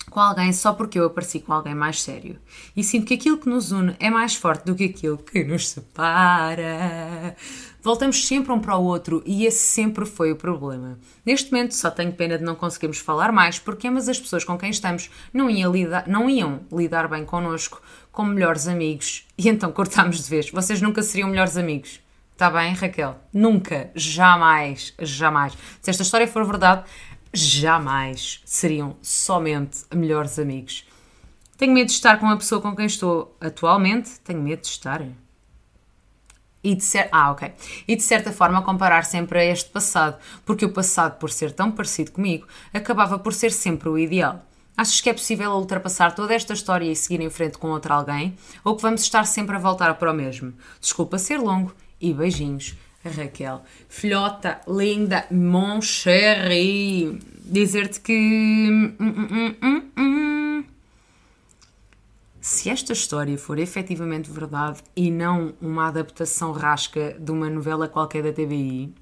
com 0.10 0.20
alguém 0.20 0.54
só 0.54 0.74
porque 0.74 1.00
eu 1.00 1.06
apareci 1.06 1.39
com 1.39 1.54
alguém 1.54 1.74
mais 1.74 2.02
sério. 2.02 2.38
E 2.76 2.84
sinto 2.84 3.06
que 3.06 3.13
aquilo 3.16 3.38
que 3.38 3.50
nos 3.50 3.72
une 3.72 3.96
é 4.00 4.10
mais 4.10 4.36
forte 4.36 4.66
do 4.66 4.76
que 4.76 4.86
aquilo 4.86 5.18
que 5.18 5.44
nos 5.44 5.70
separa. 5.70 7.36
Voltamos 7.82 8.26
sempre 8.26 8.52
um 8.52 8.60
para 8.60 8.78
o 8.78 8.84
outro 8.84 9.22
e 9.26 9.46
esse 9.46 9.60
sempre 9.60 10.06
foi 10.06 10.32
o 10.32 10.36
problema. 10.36 10.98
Neste 11.26 11.52
momento 11.52 11.76
só 11.76 11.92
tenho 11.92 12.13
pena 12.13 12.38
de 12.38 12.44
não 12.44 12.56
conseguirmos 12.56 13.00
falar 13.00 13.32
mais 13.32 13.60
porque 13.60 13.88
ambas 13.88 14.08
as 14.08 14.20
pessoas 14.20 14.44
com 14.44 14.58
quem 14.58 14.70
estamos 14.70 15.10
não, 15.34 15.50
ia 15.50 15.68
lidar, 15.68 16.08
não 16.08 16.30
iam 16.30 16.62
lidar 16.72 17.08
bem 17.08 17.26
connosco 17.26 17.82
como 18.12 18.32
melhores 18.32 18.68
amigos 18.68 19.28
e 19.38 19.50
então 19.50 19.72
cortámos 19.72 20.24
de 20.24 20.30
vez. 20.30 20.50
Vocês 20.50 20.82
nunca 20.82 21.02
seriam 21.02 21.30
melhores 21.30 21.58
amigos. 21.58 22.00
Está 22.34 22.50
bem, 22.50 22.74
Raquel? 22.74 23.16
Nunca, 23.32 23.92
jamais, 23.94 24.94
jamais. 25.00 25.54
Se 25.82 25.92
esta 25.92 26.04
história 26.04 26.28
for 26.28 26.44
verdade, 26.46 26.84
jamais 27.34 28.41
seriam 28.46 28.96
somente 29.02 29.80
melhores 29.93 30.38
amigos. 30.38 30.86
Tenho 31.58 31.74
medo 31.74 31.88
de 31.88 31.93
estar 31.93 32.19
com 32.19 32.28
a 32.28 32.38
pessoa 32.38 32.62
com 32.62 32.76
quem 32.76 32.86
estou 32.86 33.36
atualmente. 33.41 34.19
Tenho 34.19 34.41
medo 34.41 34.62
de 34.62 34.67
estar. 34.67 35.02
E 36.63 36.76
de, 36.76 36.84
cer 36.84 37.10
ah, 37.12 37.32
okay. 37.32 37.52
e 37.86 37.96
de 37.96 38.04
certa 38.04 38.32
forma 38.32 38.62
comparar 38.62 39.04
sempre 39.04 39.38
a 39.38 39.43
este 39.43 39.69
passado, 39.69 40.17
porque 40.46 40.63
o 40.63 40.72
passado, 40.72 41.19
por 41.19 41.30
ser 41.30 41.52
tão 41.52 41.69
parecido 41.69 42.13
comigo, 42.13 42.48
acabava 42.74 43.19
por 43.19 43.34
ser 43.34 43.52
sempre 43.52 43.89
o 43.89 43.98
ideal. 43.98 44.46
Achas 44.78 45.02
que 45.02 45.10
é 45.10 45.13
possível 45.13 45.52
ultrapassar 45.52 46.15
toda 46.15 46.34
esta 46.34 46.54
história 46.54 46.89
e 46.89 46.96
seguir 46.96 47.22
em 47.22 47.30
frente 47.30 47.58
com 47.58 47.67
outro 47.67 47.93
alguém? 47.93 48.38
Ou 48.63 48.76
que 48.76 48.82
vamos 48.82 49.02
estar 49.02 49.26
sempre 49.26 49.58
a 49.58 49.60
voltar 49.60 49.93
para 49.96 50.12
o 50.12 50.15
mesmo? 50.15 50.54
Desculpa 50.80 51.19
ser 51.19 51.38
longo 51.38 51.76
e 52.00 52.13
beijinhos. 52.13 52.76
Raquel. 53.04 53.62
Filhota, 53.89 54.62
linda, 54.68 55.26
mon 55.32 55.82
chéri. 55.82 57.20
Dizer-te 57.44 58.00
que. 58.00 58.13
Hum, 58.13 58.96
hum, 59.00 59.28
hum, 59.32 59.56
hum, 59.62 59.94
Se 62.39 62.70
esta 62.70 62.92
história 62.92 63.38
for 63.38 63.58
efetivamente 63.58 64.30
verdade 64.30 64.82
e 64.96 65.10
não 65.10 65.54
uma 65.62 65.88
adaptação 65.88 66.52
rasca 66.52 67.16
de 67.18 67.32
uma 67.32 67.50
novela 67.50 67.88
qualquer 67.88 68.22
da 68.22 68.34
TVI, 68.34 68.94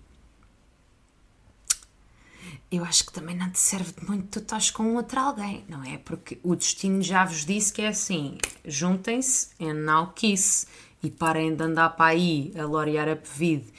eu 2.72 2.86
acho 2.86 3.06
que 3.06 3.12
também 3.12 3.36
não 3.36 3.50
te 3.50 3.60
serve 3.60 3.92
de 3.92 4.06
muito 4.08 4.28
tu 4.30 4.40
estás 4.40 4.70
com 4.70 4.96
outro 4.96 5.20
alguém, 5.20 5.66
não 5.68 5.84
é? 5.84 5.98
Porque 5.98 6.40
o 6.44 6.56
destino 6.56 7.02
já 7.02 7.26
vos 7.26 7.44
disse 7.44 7.74
que 7.74 7.82
é 7.82 7.88
assim: 7.88 8.38
juntem-se 8.64 9.50
and 9.60 9.86
now 9.86 10.14
kiss 10.14 10.68
e 11.04 11.10
parem 11.10 11.56
de 11.56 11.64
andar 11.64 11.90
para 11.92 12.12
aí 12.12 12.52
a 12.58 12.66
lorear 12.66 13.10
a 13.10 13.16
pevide 13.16 13.72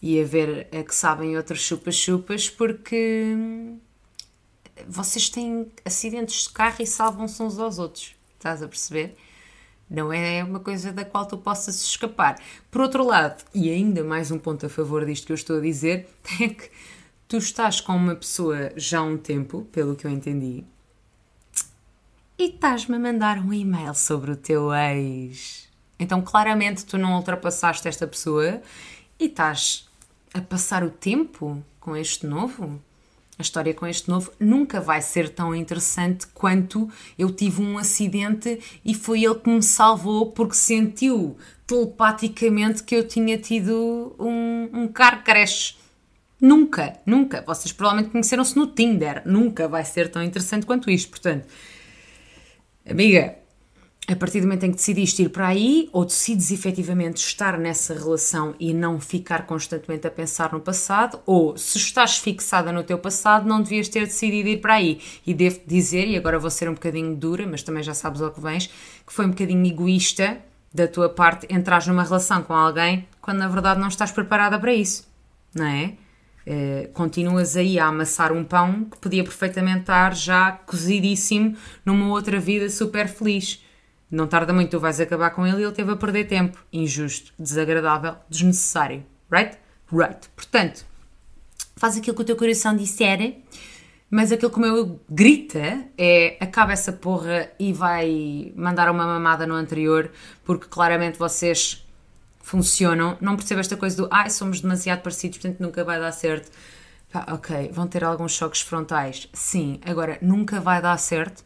e 0.00 0.20
a 0.20 0.24
ver 0.24 0.68
a 0.72 0.82
que 0.82 0.94
sabem 0.94 1.36
outros 1.36 1.60
chupas-chupas 1.60 2.48
porque 2.48 3.34
vocês 4.86 5.28
têm 5.28 5.70
acidentes 5.84 6.44
de 6.44 6.50
carro 6.50 6.76
e 6.80 6.86
salvam-se 6.86 7.42
uns 7.42 7.58
aos 7.58 7.78
outros. 7.78 8.14
Estás 8.34 8.62
a 8.62 8.68
perceber? 8.68 9.16
Não 9.90 10.12
é 10.12 10.44
uma 10.44 10.60
coisa 10.60 10.92
da 10.92 11.04
qual 11.04 11.26
tu 11.26 11.38
possas 11.38 11.82
escapar. 11.82 12.38
Por 12.70 12.82
outro 12.82 13.04
lado, 13.04 13.42
e 13.54 13.70
ainda 13.70 14.04
mais 14.04 14.30
um 14.30 14.38
ponto 14.38 14.66
a 14.66 14.68
favor 14.68 15.04
disto 15.04 15.26
que 15.26 15.32
eu 15.32 15.36
estou 15.36 15.58
a 15.58 15.60
dizer, 15.60 16.08
é 16.40 16.48
que 16.48 16.70
tu 17.26 17.38
estás 17.38 17.80
com 17.80 17.96
uma 17.96 18.14
pessoa 18.14 18.70
já 18.76 19.00
há 19.00 19.02
um 19.02 19.16
tempo, 19.16 19.66
pelo 19.72 19.96
que 19.96 20.06
eu 20.06 20.10
entendi, 20.10 20.64
e 22.38 22.50
estás-me 22.50 22.96
a 22.96 22.98
mandar 23.00 23.38
um 23.38 23.52
e-mail 23.52 23.94
sobre 23.94 24.30
o 24.30 24.36
teu 24.36 24.72
ex. 24.72 25.67
Então, 25.98 26.22
claramente, 26.22 26.84
tu 26.84 26.96
não 26.96 27.16
ultrapassaste 27.16 27.88
esta 27.88 28.06
pessoa 28.06 28.62
e 29.18 29.26
estás 29.26 29.88
a 30.32 30.40
passar 30.40 30.84
o 30.84 30.90
tempo 30.90 31.62
com 31.80 31.96
este 31.96 32.26
novo. 32.26 32.80
A 33.38 33.42
história 33.42 33.72
com 33.72 33.86
este 33.86 34.08
novo 34.08 34.32
nunca 34.38 34.80
vai 34.80 35.00
ser 35.00 35.28
tão 35.28 35.54
interessante 35.54 36.26
quanto 36.28 36.90
eu 37.16 37.30
tive 37.30 37.62
um 37.62 37.78
acidente 37.78 38.58
e 38.84 38.94
foi 38.94 39.24
ele 39.24 39.36
que 39.36 39.48
me 39.48 39.62
salvou 39.62 40.32
porque 40.32 40.54
sentiu 40.54 41.36
telepaticamente 41.66 42.82
que 42.82 42.96
eu 42.96 43.06
tinha 43.06 43.38
tido 43.38 44.16
um, 44.18 44.70
um 44.72 44.88
car 44.88 45.22
crash. 45.22 45.78
Nunca, 46.40 46.98
nunca. 47.06 47.42
Vocês 47.46 47.72
provavelmente 47.72 48.10
conheceram-se 48.10 48.56
no 48.56 48.66
Tinder. 48.66 49.22
Nunca 49.24 49.68
vai 49.68 49.84
ser 49.84 50.10
tão 50.10 50.22
interessante 50.22 50.66
quanto 50.66 50.90
isto. 50.90 51.10
Portanto, 51.10 51.46
amiga, 52.88 53.36
a 54.10 54.16
partir 54.16 54.40
do 54.40 54.46
momento 54.46 54.64
em 54.64 54.70
que 54.70 54.78
decidiste 54.78 55.22
ir 55.22 55.28
para 55.28 55.48
aí, 55.48 55.90
ou 55.92 56.02
decides 56.02 56.50
efetivamente 56.50 57.18
estar 57.18 57.58
nessa 57.58 57.92
relação 57.92 58.54
e 58.58 58.72
não 58.72 58.98
ficar 58.98 59.44
constantemente 59.44 60.06
a 60.06 60.10
pensar 60.10 60.50
no 60.54 60.60
passado, 60.60 61.20
ou 61.26 61.58
se 61.58 61.76
estás 61.76 62.16
fixada 62.16 62.72
no 62.72 62.82
teu 62.82 62.98
passado, 62.98 63.46
não 63.46 63.60
devias 63.60 63.86
ter 63.86 64.06
decidido 64.06 64.48
ir 64.48 64.62
para 64.62 64.74
aí. 64.74 64.98
E 65.26 65.34
devo 65.34 65.60
dizer, 65.66 66.08
e 66.08 66.16
agora 66.16 66.38
vou 66.38 66.50
ser 66.50 66.70
um 66.70 66.72
bocadinho 66.72 67.14
dura, 67.14 67.46
mas 67.46 67.62
também 67.62 67.82
já 67.82 67.92
sabes 67.92 68.22
ao 68.22 68.30
que 68.30 68.40
vens, 68.40 68.68
que 69.06 69.12
foi 69.12 69.26
um 69.26 69.30
bocadinho 69.30 69.66
egoísta 69.66 70.38
da 70.72 70.88
tua 70.88 71.10
parte 71.10 71.46
entrar 71.50 71.86
numa 71.86 72.02
relação 72.02 72.42
com 72.42 72.54
alguém 72.54 73.06
quando 73.20 73.38
na 73.38 73.48
verdade 73.48 73.78
não 73.78 73.88
estás 73.88 74.10
preparada 74.10 74.58
para 74.58 74.72
isso, 74.72 75.06
não 75.54 75.66
é? 75.66 75.92
Uh, 76.46 76.88
continuas 76.94 77.58
aí 77.58 77.78
a 77.78 77.88
amassar 77.88 78.32
um 78.32 78.42
pão 78.42 78.84
que 78.84 78.96
podia 78.96 79.22
perfeitamente 79.22 79.80
estar 79.80 80.14
já 80.14 80.52
cozidíssimo 80.52 81.54
numa 81.84 82.08
outra 82.08 82.40
vida 82.40 82.70
super 82.70 83.06
feliz. 83.06 83.62
Não 84.10 84.26
tarda 84.26 84.52
muito, 84.52 84.70
tu 84.70 84.80
vais 84.80 84.98
acabar 85.00 85.30
com 85.30 85.46
ele 85.46 85.60
e 85.60 85.64
ele 85.64 85.72
teve 85.72 85.92
a 85.92 85.96
perder 85.96 86.24
tempo. 86.26 86.58
Injusto, 86.72 87.32
desagradável, 87.38 88.16
desnecessário. 88.28 89.04
Right? 89.30 89.58
Right. 89.92 90.28
Portanto, 90.34 90.86
faz 91.76 91.96
aquilo 91.96 92.16
que 92.16 92.22
o 92.22 92.24
teu 92.24 92.36
coração 92.36 92.74
disser, 92.74 93.36
mas 94.10 94.32
aquilo 94.32 94.50
que 94.50 94.56
o 94.56 94.60
meu 94.60 95.00
grita 95.08 95.84
é 95.98 96.38
acaba 96.40 96.72
essa 96.72 96.92
porra 96.92 97.50
e 97.58 97.72
vai 97.72 98.52
mandar 98.56 98.90
uma 98.90 99.06
mamada 99.06 99.46
no 99.46 99.54
anterior, 99.54 100.10
porque 100.44 100.66
claramente 100.66 101.18
vocês 101.18 101.86
funcionam. 102.40 103.18
Não 103.20 103.36
percebo 103.36 103.60
esta 103.60 103.76
coisa 103.76 103.96
do 103.96 104.08
ai, 104.10 104.30
somos 104.30 104.60
demasiado 104.62 105.02
parecidos, 105.02 105.38
portanto 105.38 105.60
nunca 105.60 105.84
vai 105.84 106.00
dar 106.00 106.12
certo. 106.12 106.50
Pá, 107.12 107.26
ok, 107.32 107.70
vão 107.72 107.86
ter 107.86 108.04
alguns 108.04 108.32
choques 108.32 108.62
frontais. 108.62 109.28
Sim, 109.34 109.80
agora 109.84 110.18
nunca 110.22 110.60
vai 110.60 110.80
dar 110.80 110.96
certo 110.98 111.44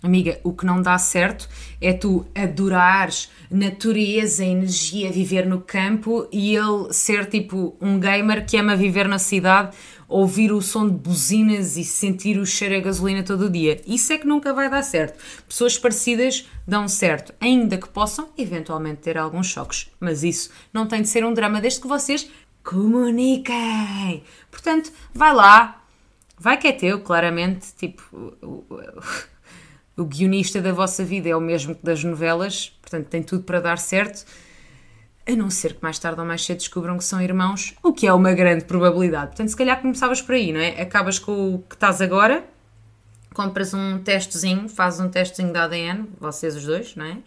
Amiga, 0.00 0.38
o 0.44 0.52
que 0.52 0.64
não 0.64 0.80
dá 0.80 0.96
certo 0.96 1.48
é 1.80 1.92
tu 1.92 2.24
adorares 2.32 3.30
natureza, 3.50 4.44
energia, 4.44 5.10
viver 5.10 5.44
no 5.44 5.60
campo 5.60 6.28
e 6.30 6.54
ele 6.54 6.92
ser 6.92 7.26
tipo 7.26 7.76
um 7.80 7.98
gamer 7.98 8.46
que 8.46 8.56
ama 8.56 8.76
viver 8.76 9.08
na 9.08 9.18
cidade, 9.18 9.76
ouvir 10.06 10.52
o 10.52 10.62
som 10.62 10.88
de 10.88 10.94
buzinas 10.94 11.76
e 11.76 11.84
sentir 11.84 12.38
o 12.38 12.46
cheiro 12.46 12.76
a 12.76 12.80
gasolina 12.80 13.24
todo 13.24 13.46
o 13.46 13.50
dia. 13.50 13.80
Isso 13.86 14.12
é 14.12 14.18
que 14.18 14.26
nunca 14.26 14.54
vai 14.54 14.70
dar 14.70 14.82
certo. 14.82 15.18
Pessoas 15.48 15.76
parecidas 15.76 16.48
dão 16.64 16.86
certo, 16.86 17.34
ainda 17.40 17.76
que 17.76 17.88
possam 17.88 18.28
eventualmente 18.38 19.00
ter 19.00 19.18
alguns 19.18 19.48
choques, 19.48 19.90
mas 19.98 20.22
isso 20.22 20.50
não 20.72 20.86
tem 20.86 21.02
de 21.02 21.08
ser 21.08 21.24
um 21.24 21.34
drama 21.34 21.60
desde 21.60 21.80
que 21.80 21.88
vocês 21.88 22.30
comuniquem. 22.62 24.22
Portanto, 24.48 24.92
vai 25.12 25.34
lá, 25.34 25.82
vai 26.38 26.56
que 26.56 26.68
é 26.68 26.72
teu, 26.72 27.00
claramente, 27.00 27.66
tipo 27.76 28.64
o 29.98 30.04
guionista 30.04 30.62
da 30.62 30.72
vossa 30.72 31.04
vida 31.04 31.28
é 31.28 31.36
o 31.36 31.40
mesmo 31.40 31.74
que 31.74 31.84
das 31.84 32.04
novelas, 32.04 32.70
portanto 32.80 33.08
tem 33.08 33.22
tudo 33.22 33.42
para 33.42 33.60
dar 33.60 33.78
certo, 33.78 34.24
a 35.26 35.32
não 35.32 35.50
ser 35.50 35.74
que 35.74 35.82
mais 35.82 35.98
tarde 35.98 36.20
ou 36.20 36.26
mais 36.26 36.44
cedo 36.44 36.58
descubram 36.58 36.96
que 36.96 37.04
são 37.04 37.20
irmãos, 37.20 37.74
o 37.82 37.92
que 37.92 38.06
é 38.06 38.12
uma 38.12 38.32
grande 38.32 38.64
probabilidade. 38.64 39.26
Portanto, 39.26 39.48
se 39.48 39.56
calhar 39.56 39.82
começavas 39.82 40.22
por 40.22 40.36
aí, 40.36 40.52
não 40.52 40.60
é? 40.60 40.80
Acabas 40.80 41.18
com 41.18 41.56
o 41.56 41.58
que 41.58 41.74
estás 41.74 42.00
agora, 42.00 42.44
compras 43.34 43.74
um 43.74 43.98
testezinho, 43.98 44.68
fazes 44.68 45.00
um 45.00 45.10
testezinho 45.10 45.52
da 45.52 45.64
ADN, 45.64 46.08
vocês 46.18 46.56
os 46.56 46.64
dois, 46.64 46.96
não 46.96 47.04
é? 47.04 47.18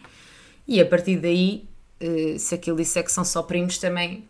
E 0.66 0.80
a 0.80 0.86
partir 0.86 1.18
daí, 1.18 1.68
eh, 2.00 2.36
se 2.38 2.54
aquilo 2.54 2.76
disser 2.76 3.04
que 3.04 3.12
são 3.12 3.24
só 3.24 3.42
primos, 3.42 3.78
também 3.78 4.26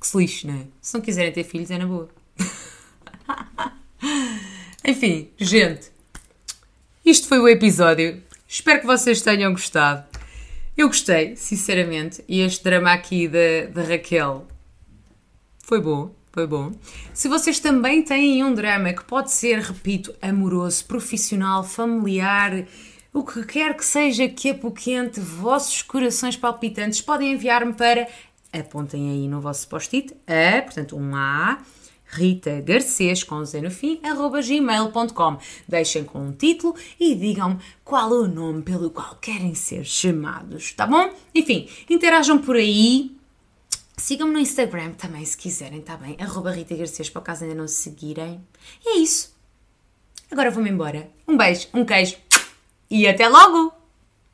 que 0.00 0.06
se 0.06 0.18
lixe, 0.18 0.46
não 0.46 0.54
é? 0.54 0.66
Se 0.80 0.94
não 0.94 1.00
quiserem 1.00 1.32
ter 1.32 1.44
filhos, 1.44 1.70
é 1.70 1.78
na 1.78 1.86
boa. 1.86 2.08
Enfim, 4.86 5.30
gente, 5.38 5.93
isto 7.04 7.28
foi 7.28 7.38
o 7.38 7.48
episódio. 7.48 8.22
Espero 8.48 8.80
que 8.80 8.86
vocês 8.86 9.20
tenham 9.20 9.52
gostado. 9.52 10.04
Eu 10.76 10.88
gostei, 10.88 11.36
sinceramente, 11.36 12.24
e 12.26 12.40
este 12.40 12.64
drama 12.64 12.92
aqui 12.92 13.28
da, 13.28 13.66
da 13.72 13.82
Raquel 13.82 14.46
foi 15.58 15.80
bom, 15.80 16.14
foi 16.32 16.46
bom. 16.46 16.72
Se 17.12 17.28
vocês 17.28 17.60
também 17.60 18.02
têm 18.02 18.42
um 18.42 18.54
drama 18.54 18.92
que 18.92 19.04
pode 19.04 19.30
ser, 19.30 19.60
repito, 19.60 20.14
amoroso, 20.20 20.84
profissional, 20.86 21.62
familiar, 21.62 22.66
o 23.12 23.22
que 23.22 23.44
quer 23.44 23.76
que 23.76 23.84
seja 23.84 24.26
que 24.26 24.50
apoquente 24.50 25.20
vossos 25.20 25.82
corações 25.82 26.36
palpitantes, 26.36 27.00
podem 27.00 27.32
enviar-me 27.32 27.74
para, 27.74 28.08
apontem 28.52 29.10
aí 29.10 29.28
no 29.28 29.40
vosso 29.40 29.68
post-it, 29.68 30.14
a, 30.26 30.62
portanto, 30.62 30.96
um 30.96 31.14
A, 31.14 31.58
Rita 32.14 32.60
Garcês, 32.60 33.24
com 33.24 33.44
Z 33.44 33.60
no 33.60 33.70
fim, 33.70 33.98
arroba 34.04 34.40
gmail.com. 34.40 35.38
Deixem 35.66 36.04
com 36.04 36.20
um 36.20 36.32
título 36.32 36.76
e 36.98 37.14
digam-me 37.14 37.58
qual 37.84 38.14
é 38.14 38.18
o 38.18 38.28
nome 38.28 38.62
pelo 38.62 38.90
qual 38.90 39.16
querem 39.16 39.54
ser 39.54 39.84
chamados, 39.84 40.72
tá 40.72 40.86
bom? 40.86 41.12
Enfim, 41.34 41.68
interajam 41.90 42.38
por 42.38 42.56
aí. 42.56 43.16
Sigam-me 43.96 44.32
no 44.32 44.38
Instagram 44.38 44.92
também, 44.92 45.24
se 45.24 45.36
quiserem, 45.36 45.80
tá 45.80 45.96
bem? 45.96 46.16
Arroba 46.20 46.52
Rita 46.52 46.76
Garcês, 46.76 47.10
para 47.10 47.22
caso 47.22 47.44
ainda 47.44 47.56
não 47.56 47.66
se 47.66 47.82
seguirem. 47.82 48.40
E 48.84 48.90
é 48.90 48.98
isso. 48.98 49.34
Agora 50.30 50.50
vou-me 50.50 50.70
embora. 50.70 51.10
Um 51.26 51.36
beijo, 51.36 51.68
um 51.74 51.84
queijo 51.84 52.16
e 52.90 53.08
até 53.08 53.28
logo! 53.28 53.73